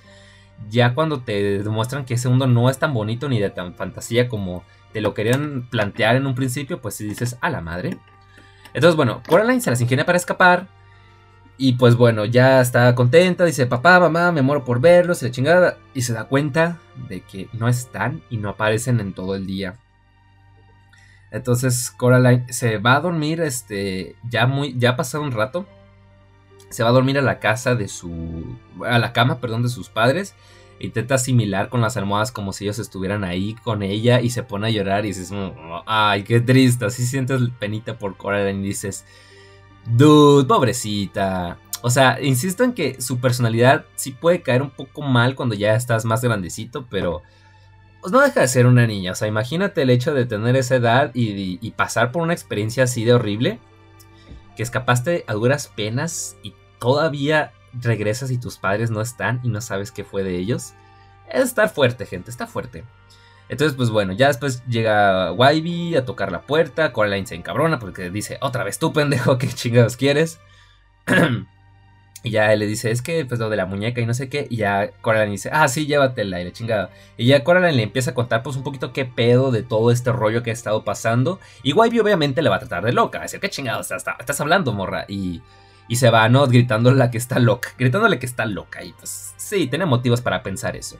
[0.69, 4.27] ya cuando te demuestran que ese mundo no es tan bonito ni de tan fantasía
[4.29, 7.97] como te lo querían plantear en un principio, pues si dices, a la madre.
[8.73, 10.67] Entonces, bueno, Coraline se las ingenia para escapar.
[11.57, 15.31] Y pues bueno, ya está contenta, dice, papá, mamá, me muero por verlos, y la
[15.31, 15.77] chingada.
[15.93, 19.75] Y se da cuenta de que no están y no aparecen en todo el día.
[21.29, 25.65] Entonces Coraline se va a dormir, este, ya muy, ya ha pasado un rato
[26.71, 28.57] se va a dormir a la casa de su.
[28.85, 30.35] a la cama, perdón, de sus padres.
[30.79, 34.67] Intenta asimilar con las almohadas como si ellos estuvieran ahí con ella y se pone
[34.67, 35.31] a llorar y dices,
[35.85, 36.85] ay, qué triste.
[36.85, 39.05] Así sientes penita por Coraline y dices,
[39.85, 41.59] dude, pobrecita.
[41.83, 45.75] O sea, insisto en que su personalidad sí puede caer un poco mal cuando ya
[45.75, 47.21] estás más grandecito, pero
[48.01, 49.11] pues no deja de ser una niña.
[49.11, 52.83] O sea, imagínate el hecho de tener esa edad y, y pasar por una experiencia
[52.83, 53.59] así de horrible,
[54.55, 59.61] que escapaste a duras penas y todavía regresas y tus padres no están y no
[59.61, 60.73] sabes qué fue de ellos.
[61.29, 62.83] Es estar fuerte, gente, está fuerte.
[63.47, 66.91] Entonces, pues bueno, ya después llega Wybie a tocar la puerta.
[66.91, 70.39] Coraline se encabrona porque dice, otra vez tú, pendejo, ¿qué chingados quieres?
[72.23, 74.27] y ya él le dice, es que pues lo de la muñeca y no sé
[74.27, 74.47] qué.
[74.49, 76.89] Y ya Coraline dice, ah, sí, llévatela y la chingada.
[77.15, 80.11] Y ya Coraline le empieza a contar pues un poquito qué pedo de todo este
[80.11, 81.39] rollo que ha estado pasando.
[81.61, 83.19] Y Wybie obviamente le va a tratar de loca.
[83.19, 85.05] A decir, ¿qué chingados estás, estás hablando, morra?
[85.07, 85.41] Y
[85.91, 86.47] y se va, ¿no?
[86.47, 87.73] Gritándole que está loca.
[87.77, 88.81] Gritándole que está loca.
[88.81, 90.95] Y pues sí, tiene motivos para pensar eso.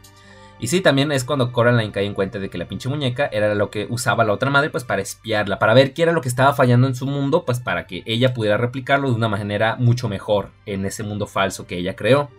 [0.60, 3.56] Y sí, también es cuando Coraline cae en cuenta de que la pinche muñeca era
[3.56, 6.28] lo que usaba la otra madre, pues para espiarla, para ver qué era lo que
[6.28, 10.10] estaba fallando en su mundo, pues para que ella pudiera replicarlo de una manera mucho
[10.10, 12.30] mejor en ese mundo falso que ella creó.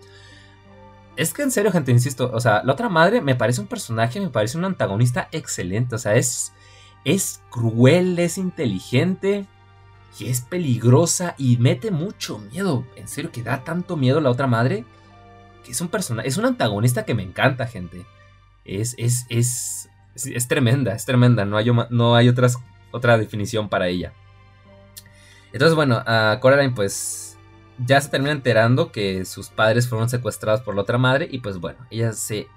[1.16, 4.20] Es que en serio, gente, insisto, o sea, la otra madre me parece un personaje,
[4.20, 6.52] me parece un antagonista excelente, o sea, es,
[7.06, 9.46] es cruel, es inteligente,
[10.18, 12.84] y es peligrosa y mete mucho miedo.
[12.96, 14.84] En serio, que da tanto miedo la otra madre.
[15.64, 18.04] Que es un personaje, es un antagonista que me encanta, gente.
[18.64, 21.44] Es, es, es, es, tremenda, es tremenda.
[21.44, 22.58] No hay, no hay otras,
[22.90, 24.12] otra definición para ella.
[25.52, 27.38] Entonces, bueno, a Coraline, pues
[27.78, 31.28] ya se termina enterando que sus padres fueron secuestrados por la otra madre.
[31.30, 32.48] Y pues bueno, ella se,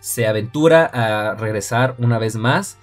[0.00, 2.78] se aventura a regresar una vez más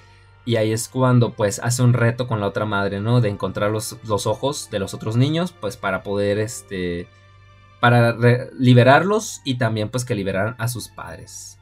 [0.48, 3.20] y ahí es cuando pues hace un reto con la otra madre, ¿no?
[3.20, 7.10] De encontrar los, ojos de los otros niños, pues para poder, este,
[7.82, 8.16] para
[8.58, 11.60] liberarlos y también pues que liberaran a sus padres.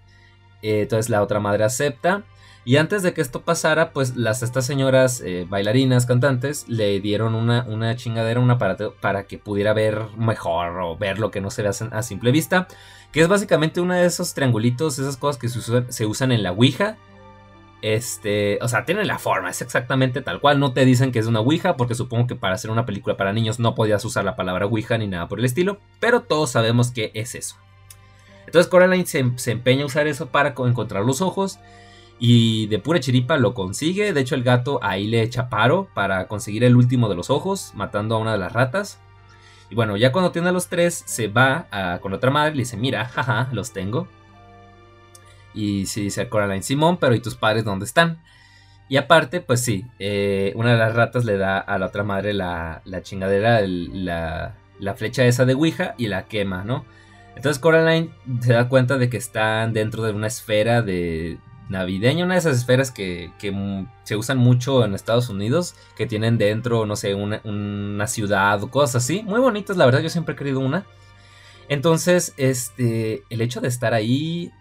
[0.61, 2.25] Eh, entonces la otra madre acepta.
[2.63, 7.33] Y antes de que esto pasara, pues las estas señoras eh, bailarinas, cantantes, le dieron
[7.33, 11.49] una, una chingadera, un aparato para que pudiera ver mejor o ver lo que no
[11.49, 12.67] se ve a, simple vista.
[13.11, 15.49] Que es básicamente uno de esos triangulitos, esas cosas que
[15.89, 16.97] se usan en la Ouija
[17.85, 20.59] este, o sea, tiene la forma, es exactamente tal cual.
[20.59, 23.31] No te dicen que es una Ouija, porque supongo que para hacer una película para
[23.31, 26.89] niños no podías usar la palabra Ouija ni nada por el estilo, pero todos sabemos
[26.89, 27.57] que es eso.
[28.47, 31.59] Entonces Coraline se, empeña a usar eso para encontrar los ojos
[32.17, 34.13] y de pura chiripa lo consigue.
[34.13, 37.71] De hecho, el gato ahí le echa paro para conseguir el último de los ojos,
[37.75, 38.99] matando a una de las ratas.
[39.69, 41.67] Y bueno, ya cuando tiene a los tres, se va
[42.01, 44.07] con otra madre y le dice: Mira, jaja, los tengo.
[45.55, 48.19] Y sí dice Coraline, Simón, pero ¿y tus padres dónde están?
[48.87, 52.33] Y aparte, pues sí, eh, una de las ratas le da a la otra madre
[52.33, 56.85] la, chingadera, la, la, flecha esa de Ouija y la quema, ¿no?
[57.35, 61.39] Entonces Coraline se da cuenta de que están dentro de una esfera de,
[61.69, 63.31] navideña, una de esas esferas que,
[64.03, 68.69] se usan mucho en Estados Unidos, que tienen dentro, no sé, una, una ciudad o
[68.69, 69.23] cosas así.
[69.23, 70.85] Muy bonitas, la verdad, yo siempre he querido una.
[71.67, 74.51] Entonces, este, el hecho de estar ahí,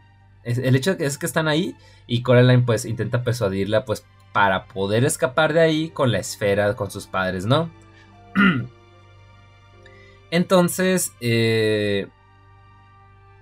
[0.45, 1.77] el hecho es que están ahí
[2.07, 6.91] y Coraline pues intenta persuadirla pues para poder escapar de ahí con la esfera, con
[6.91, 7.71] sus padres, ¿no?
[10.31, 12.09] Entonces, eh,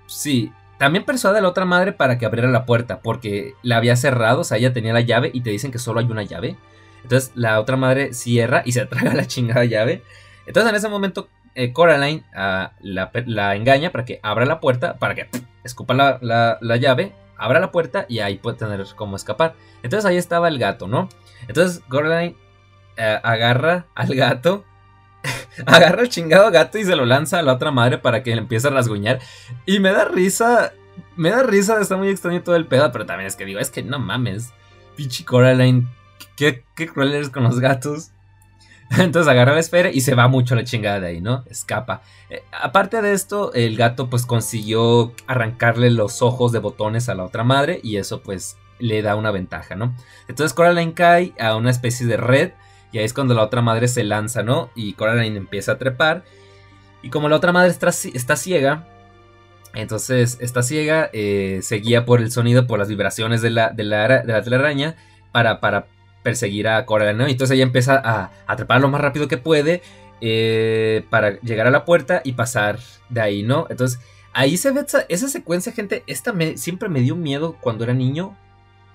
[0.07, 3.96] sí, también persuade a la otra madre para que abriera la puerta, porque la había
[3.96, 6.57] cerrado, o sea, ella tenía la llave y te dicen que solo hay una llave.
[7.03, 10.03] Entonces la otra madre cierra y se traga la chingada llave.
[10.46, 15.14] Entonces en ese momento eh, Coraline ah, la, engaña para que abra la puerta, para
[15.14, 15.28] que
[15.64, 19.54] escupa la, llave, abra la puerta y ahí puede tener cómo escapar.
[19.82, 21.08] Entonces ahí estaba el gato, ¿no?
[21.48, 22.36] Entonces Coraline
[22.96, 24.64] eh, agarra al gato,
[25.66, 28.42] agarra al chingado gato y se lo lanza a la otra madre para que le
[28.42, 29.20] empiece a rasguñar.
[29.66, 30.72] Y me da risa,
[31.16, 33.70] me da risa, está muy extraño todo el pedo, pero también es que digo, es
[33.70, 34.52] que no mames,
[34.96, 35.88] pinche Coraline,
[36.36, 38.12] qué, qué cruel eres con los gatos.
[38.99, 41.45] Entonces agarra la esfera y se va mucho la chingada de ahí, ¿no?
[41.49, 42.03] Escapa.
[42.28, 47.24] Eh, aparte de esto, el gato pues consiguió arrancarle los ojos de botones a la
[47.24, 49.95] otra madre y eso pues le da una ventaja, ¿no?
[50.28, 52.53] Entonces Coraline cae a una especie de red
[52.90, 54.70] y ahí es cuando la otra madre se lanza, ¿no?
[54.74, 56.24] Y Coraline empieza a trepar
[57.03, 58.86] y como la otra madre está, ciega,
[59.74, 63.84] entonces está ciega, eh, se guía por el sonido, por las vibraciones de la, de
[63.84, 64.97] la, de la telaraña
[65.32, 65.86] para, para
[66.22, 67.26] perseguir a Coraline, ¿no?
[67.26, 69.82] Entonces ella empieza a atrapar lo más rápido que puede
[70.20, 73.66] eh, para llegar a la puerta y pasar de ahí, ¿no?
[73.70, 74.00] Entonces
[74.32, 76.04] ahí se ve esa, secuencia, gente.
[76.06, 78.36] Esta me, siempre me dio miedo cuando era niño.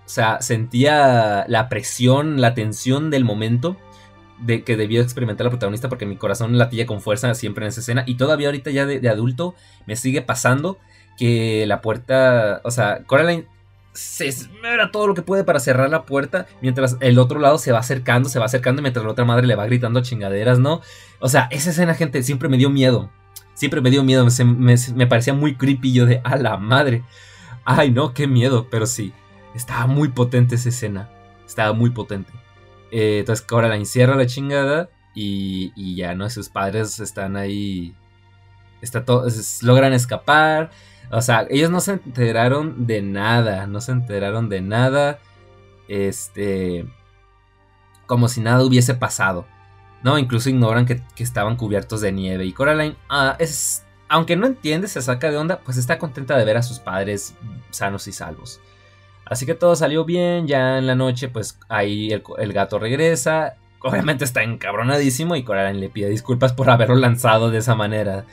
[0.06, 3.76] O sea, sentía la presión, la tensión del momento
[4.40, 7.82] de que debió experimentar la protagonista porque mi corazón latía con fuerza siempre en esa
[7.82, 9.56] escena y todavía ahorita ya de, de adulto
[9.88, 10.78] me sigue pasando
[11.18, 13.48] que la puerta, o sea, Coraline
[13.98, 17.72] se esmera todo lo que puede para cerrar la puerta, mientras el otro lado se
[17.72, 20.82] va acercando, se va acercando, mientras la otra madre le va gritando chingaderas, ¿no?
[21.20, 23.10] O sea, esa escena, gente, siempre me dio miedo.
[23.56, 27.04] Siempre me dio miedo, me, parecía muy creepy yo de, a la madre.
[27.66, 29.14] Ay, no, qué miedo, pero sí,
[29.56, 31.10] estaba muy potente esa escena,
[31.48, 32.32] estaba muy potente.
[32.92, 36.30] Eh, entonces ahora la encierra la chingada y, y ya, ¿no?
[36.30, 37.96] Sus padres están ahí,
[38.82, 39.28] está todo,
[39.64, 40.70] logran escapar
[41.12, 45.20] o sea, ellos no se enteraron de nada, no se enteraron de nada.
[45.88, 46.86] Este.
[48.06, 49.46] Como si nada hubiese pasado.
[50.04, 52.46] No, incluso ignoran que, estaban cubiertos de nieve.
[52.46, 53.38] Y Coraline, ah,
[54.10, 57.36] aunque no entiende, se saca de onda, pues está contenta de ver a sus padres
[57.72, 58.62] sanos y salvos.
[59.26, 63.56] Así que todo salió bien, ya en la noche, pues ahí el, el gato regresa.
[63.82, 68.26] Obviamente está encabronadísimo y Coraline le pide disculpas por haberlo lanzado de esa manera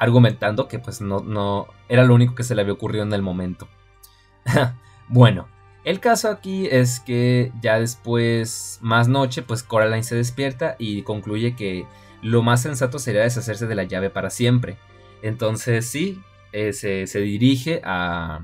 [0.00, 3.22] argumentando que pues no, no era lo único que se le había ocurrido en el
[3.22, 3.68] momento.
[5.08, 5.46] bueno,
[5.84, 11.54] el caso aquí es que ya después, más noche, pues Coraline se despierta y concluye
[11.54, 11.86] que
[12.22, 14.78] lo más sensato sería deshacerse de la llave para siempre.
[15.20, 16.18] Entonces sí,
[16.52, 18.40] eh, se, dirige a,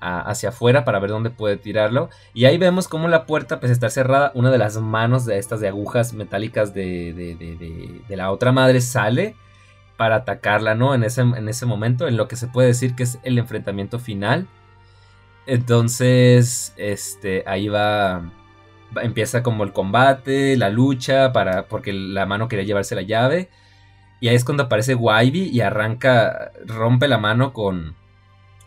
[0.00, 2.08] hacia afuera para ver dónde puede tirarlo.
[2.32, 4.32] Y ahí vemos como la puerta pues está cerrada.
[4.34, 8.80] Una de las manos de estas de agujas metálicas de, de, de la otra madre
[8.80, 9.36] sale
[9.96, 10.94] para atacarla, ¿no?
[10.94, 13.98] En ese, en ese momento, en lo que se puede decir que es el enfrentamiento
[13.98, 14.46] final.
[15.46, 18.32] Entonces, este, ahí va,
[19.02, 23.48] empieza como el combate, la lucha, para, porque la mano quería llevarse la llave.
[24.20, 27.94] Y ahí es cuando aparece Wybie y arranca, rompe la mano con,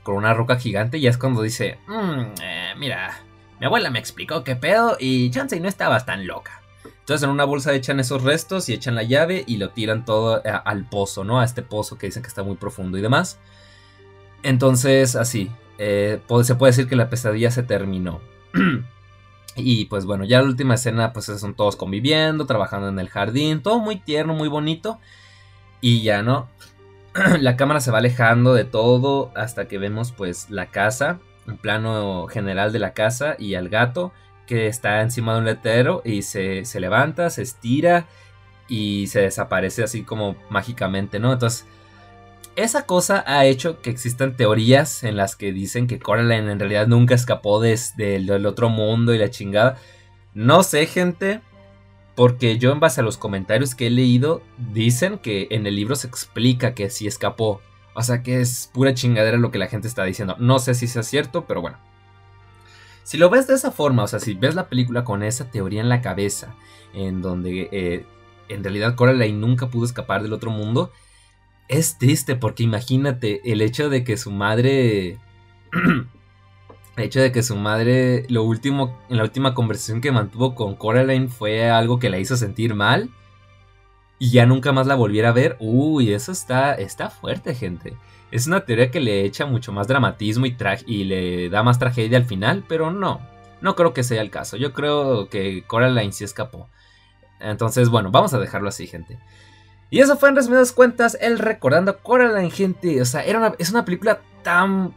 [0.03, 0.97] con una roca gigante.
[0.97, 3.19] Y es cuando dice, mm, eh, mira,
[3.59, 6.59] mi abuela me explicó qué pedo y Chansey no estabas tan loca.
[7.10, 10.43] Entonces en una bolsa echan esos restos y echan la llave y lo tiran todo
[10.45, 11.39] eh, al pozo, ¿no?
[11.39, 13.39] A este pozo que dicen que está muy profundo y demás.
[14.43, 15.49] Entonces así,
[15.80, 18.22] eh, se puede decir que la pesadilla se terminó.
[19.55, 23.64] y pues bueno, ya la última escena pues son todos conviviendo, trabajando en el jardín,
[23.64, 24.99] todo muy tierno, muy bonito.
[25.82, 26.47] Y ya, ¿no?
[27.39, 32.28] la cámara se va alejando de todo hasta que vemos pues la casa, un plano
[32.28, 34.14] general de la casa y al gato
[34.50, 38.08] que está encima de un letrero y se, levanta, se estira
[38.68, 41.32] y se desaparece así como mágicamente, ¿no?
[41.32, 41.68] Entonces,
[42.56, 46.88] esa cosa ha hecho que existan teorías en las que dicen que Coraline en realidad
[46.88, 49.78] nunca escapó desde el otro mundo y la chingada.
[50.34, 51.41] No sé, gente,
[52.16, 54.41] porque yo en base a los comentarios que he leído,
[54.74, 57.62] dicen que en el libro se explica que sí escapó.
[57.93, 60.36] O sea que es pura chingadera lo que la gente está diciendo.
[60.39, 61.78] No sé si sea cierto, pero bueno.
[63.10, 65.82] Si lo ves de esa forma, o sea, si ves la película con esa teoría
[65.82, 66.53] en la cabeza,
[66.93, 68.05] en donde eh,
[68.49, 70.91] en realidad Coraline nunca pudo escapar del otro mundo,
[71.70, 75.18] es triste porque imagínate el hecho de que su madre
[76.97, 80.76] El hecho de que su madre, lo último, en la última conversación que mantuvo con
[80.76, 83.10] Coraline fue algo que la hizo sentir mal.
[84.20, 85.57] Y ya nunca más la volviera a ver.
[85.60, 87.97] Uy, eso está, está fuerte, gente.
[88.32, 90.55] Es una teoría que le echa mucho más dramatismo y,
[90.86, 93.21] y le da más tragedia al final, pero no.
[93.61, 94.57] No creo que sea el caso.
[94.57, 96.69] Yo creo que Coraline sí escapó.
[97.39, 99.19] Entonces, bueno, vamos a dejarlo así, gente.
[99.89, 103.01] Y eso fue en resumidas cuentas el recordando Coraline, gente.
[103.01, 104.93] O sea, era es una película tan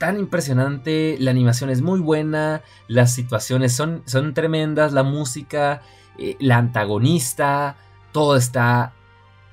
[0.00, 5.82] tan impresionante, la animación es muy buena, las situaciones son, son tremendas, la música,
[6.16, 7.76] eh, la antagonista,
[8.10, 8.94] todo está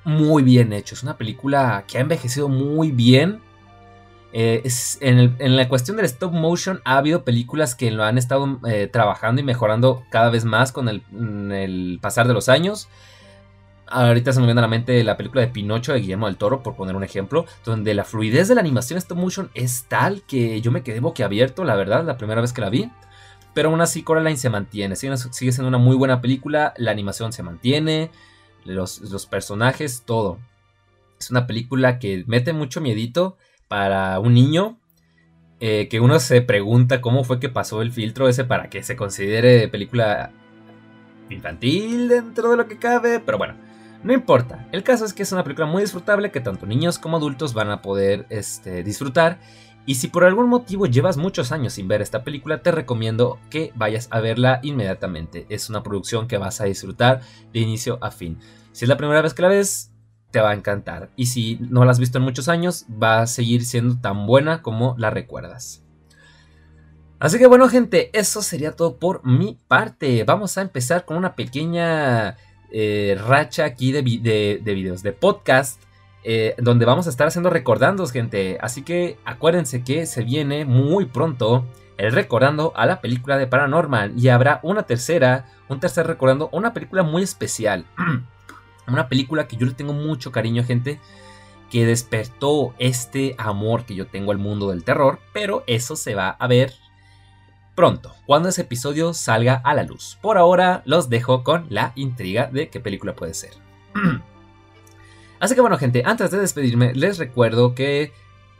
[0.08, 0.94] muy bien hecho.
[0.94, 3.40] Es una película que ha envejecido muy bien.
[4.32, 4.62] Eh,
[5.00, 9.40] en, la cuestión del stop motion ha habido películas que lo han estado eh, trabajando
[9.40, 12.88] y mejorando cada vez más con el pasar de los años.
[13.90, 16.62] Ahorita se me viene a la mente la película de Pinocho de Guillermo del Toro,
[16.62, 20.60] por poner un ejemplo, donde la fluidez de la animación stop motion es tal que
[20.60, 22.90] yo me quedé boquiabierto, la verdad, la primera vez que la vi.
[23.54, 27.42] Pero aún así Coraline se mantiene, sigue, siendo una muy buena película, la animación se
[27.42, 28.10] mantiene,
[28.64, 30.38] los, personajes, todo.
[31.18, 33.36] Es una película que mete mucho miedito
[33.68, 34.78] para un niño,
[35.60, 38.96] eh, que uno se pregunta cómo fue que pasó el filtro ese para que se
[38.96, 40.30] considere película
[41.28, 43.54] infantil dentro de lo que cabe, pero bueno,
[44.02, 47.16] no importa, el caso es que es una película muy disfrutable que tanto niños como
[47.16, 49.40] adultos van a poder este, disfrutar.
[49.88, 53.72] Y si por algún motivo llevas muchos años sin ver esta película, te recomiendo que
[53.74, 55.46] vayas a verla inmediatamente.
[55.48, 57.22] Es una producción que vas a disfrutar
[57.54, 58.38] de inicio a fin.
[58.72, 59.90] Si es la primera vez que la ves,
[60.30, 61.08] te va a encantar.
[61.16, 64.60] Y si no la has visto en muchos años, va a seguir siendo tan buena
[64.60, 65.82] como la recuerdas.
[67.18, 70.22] Así que bueno gente, eso sería todo por mi parte.
[70.24, 72.36] Vamos a empezar con una pequeña
[72.70, 75.80] eh, racha aquí de, de, videos, de podcast,
[76.30, 78.58] eh, donde vamos a estar haciendo recordandos, gente.
[78.60, 81.64] Así que acuérdense que se viene muy pronto
[81.96, 86.74] el recordando a la película de Paranormal y habrá una tercera, un tercer recordando, una
[86.74, 87.86] película muy especial.
[88.86, 91.00] una película que yo le tengo mucho cariño, gente.
[91.70, 95.20] Que despertó este amor que yo tengo al mundo del terror.
[95.32, 96.74] Pero eso se va a ver
[97.74, 100.18] pronto, cuando ese episodio salga a la luz.
[100.20, 103.52] Por ahora los dejo con la intriga de qué película puede ser.
[105.40, 108.12] Así que bueno gente, antes de despedirme les recuerdo que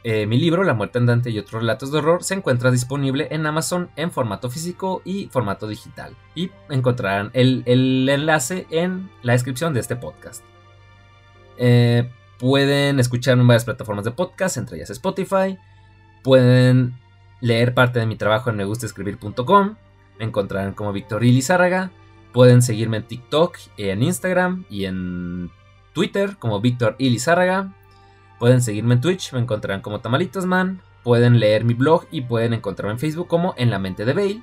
[0.04, 3.44] eh, mi libro La muerte andante y otros relatos de horror se encuentra disponible en
[3.46, 6.16] Amazon en formato físico y formato digital.
[6.34, 10.44] Y encontrarán el, enlace en la descripción de este podcast.
[11.56, 15.58] Eh, pueden escucharme en varias plataformas de podcast, entre ellas Spotify.
[16.22, 16.94] Pueden
[17.40, 19.76] leer parte de mi trabajo en megustescribir.com.
[20.18, 21.90] Me encontrarán como Víctor Lizárraga.
[22.32, 25.50] Pueden seguirme en TikTok, en Instagram y en
[25.98, 27.72] Twitter como Víctor Lizárraga.
[28.38, 30.80] Pueden seguirme en Twitch, me encontrarán como Tamalitosman.
[31.02, 34.42] Pueden leer mi blog y pueden encontrarme en Facebook como En la mente de Bale.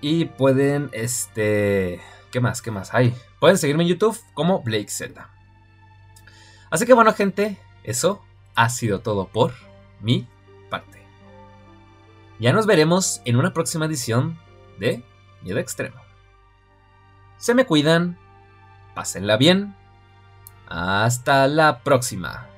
[0.00, 2.00] Y pueden, este...
[2.30, 2.62] ¿Qué más?
[2.62, 2.94] ¿Qué más?
[2.94, 3.12] hay?
[3.40, 5.28] pueden seguirme en YouTube como Blake Z.
[6.70, 8.22] Así que bueno, gente, eso
[8.54, 9.52] ha sido todo por
[10.00, 10.28] mi
[12.40, 14.38] ya nos veremos en una próxima edición
[14.78, 15.04] de
[15.42, 16.00] Miedo Extremo.
[17.36, 18.16] Se me cuidan,
[18.94, 19.76] pásenla bien.
[20.70, 22.49] Hasta la próxima.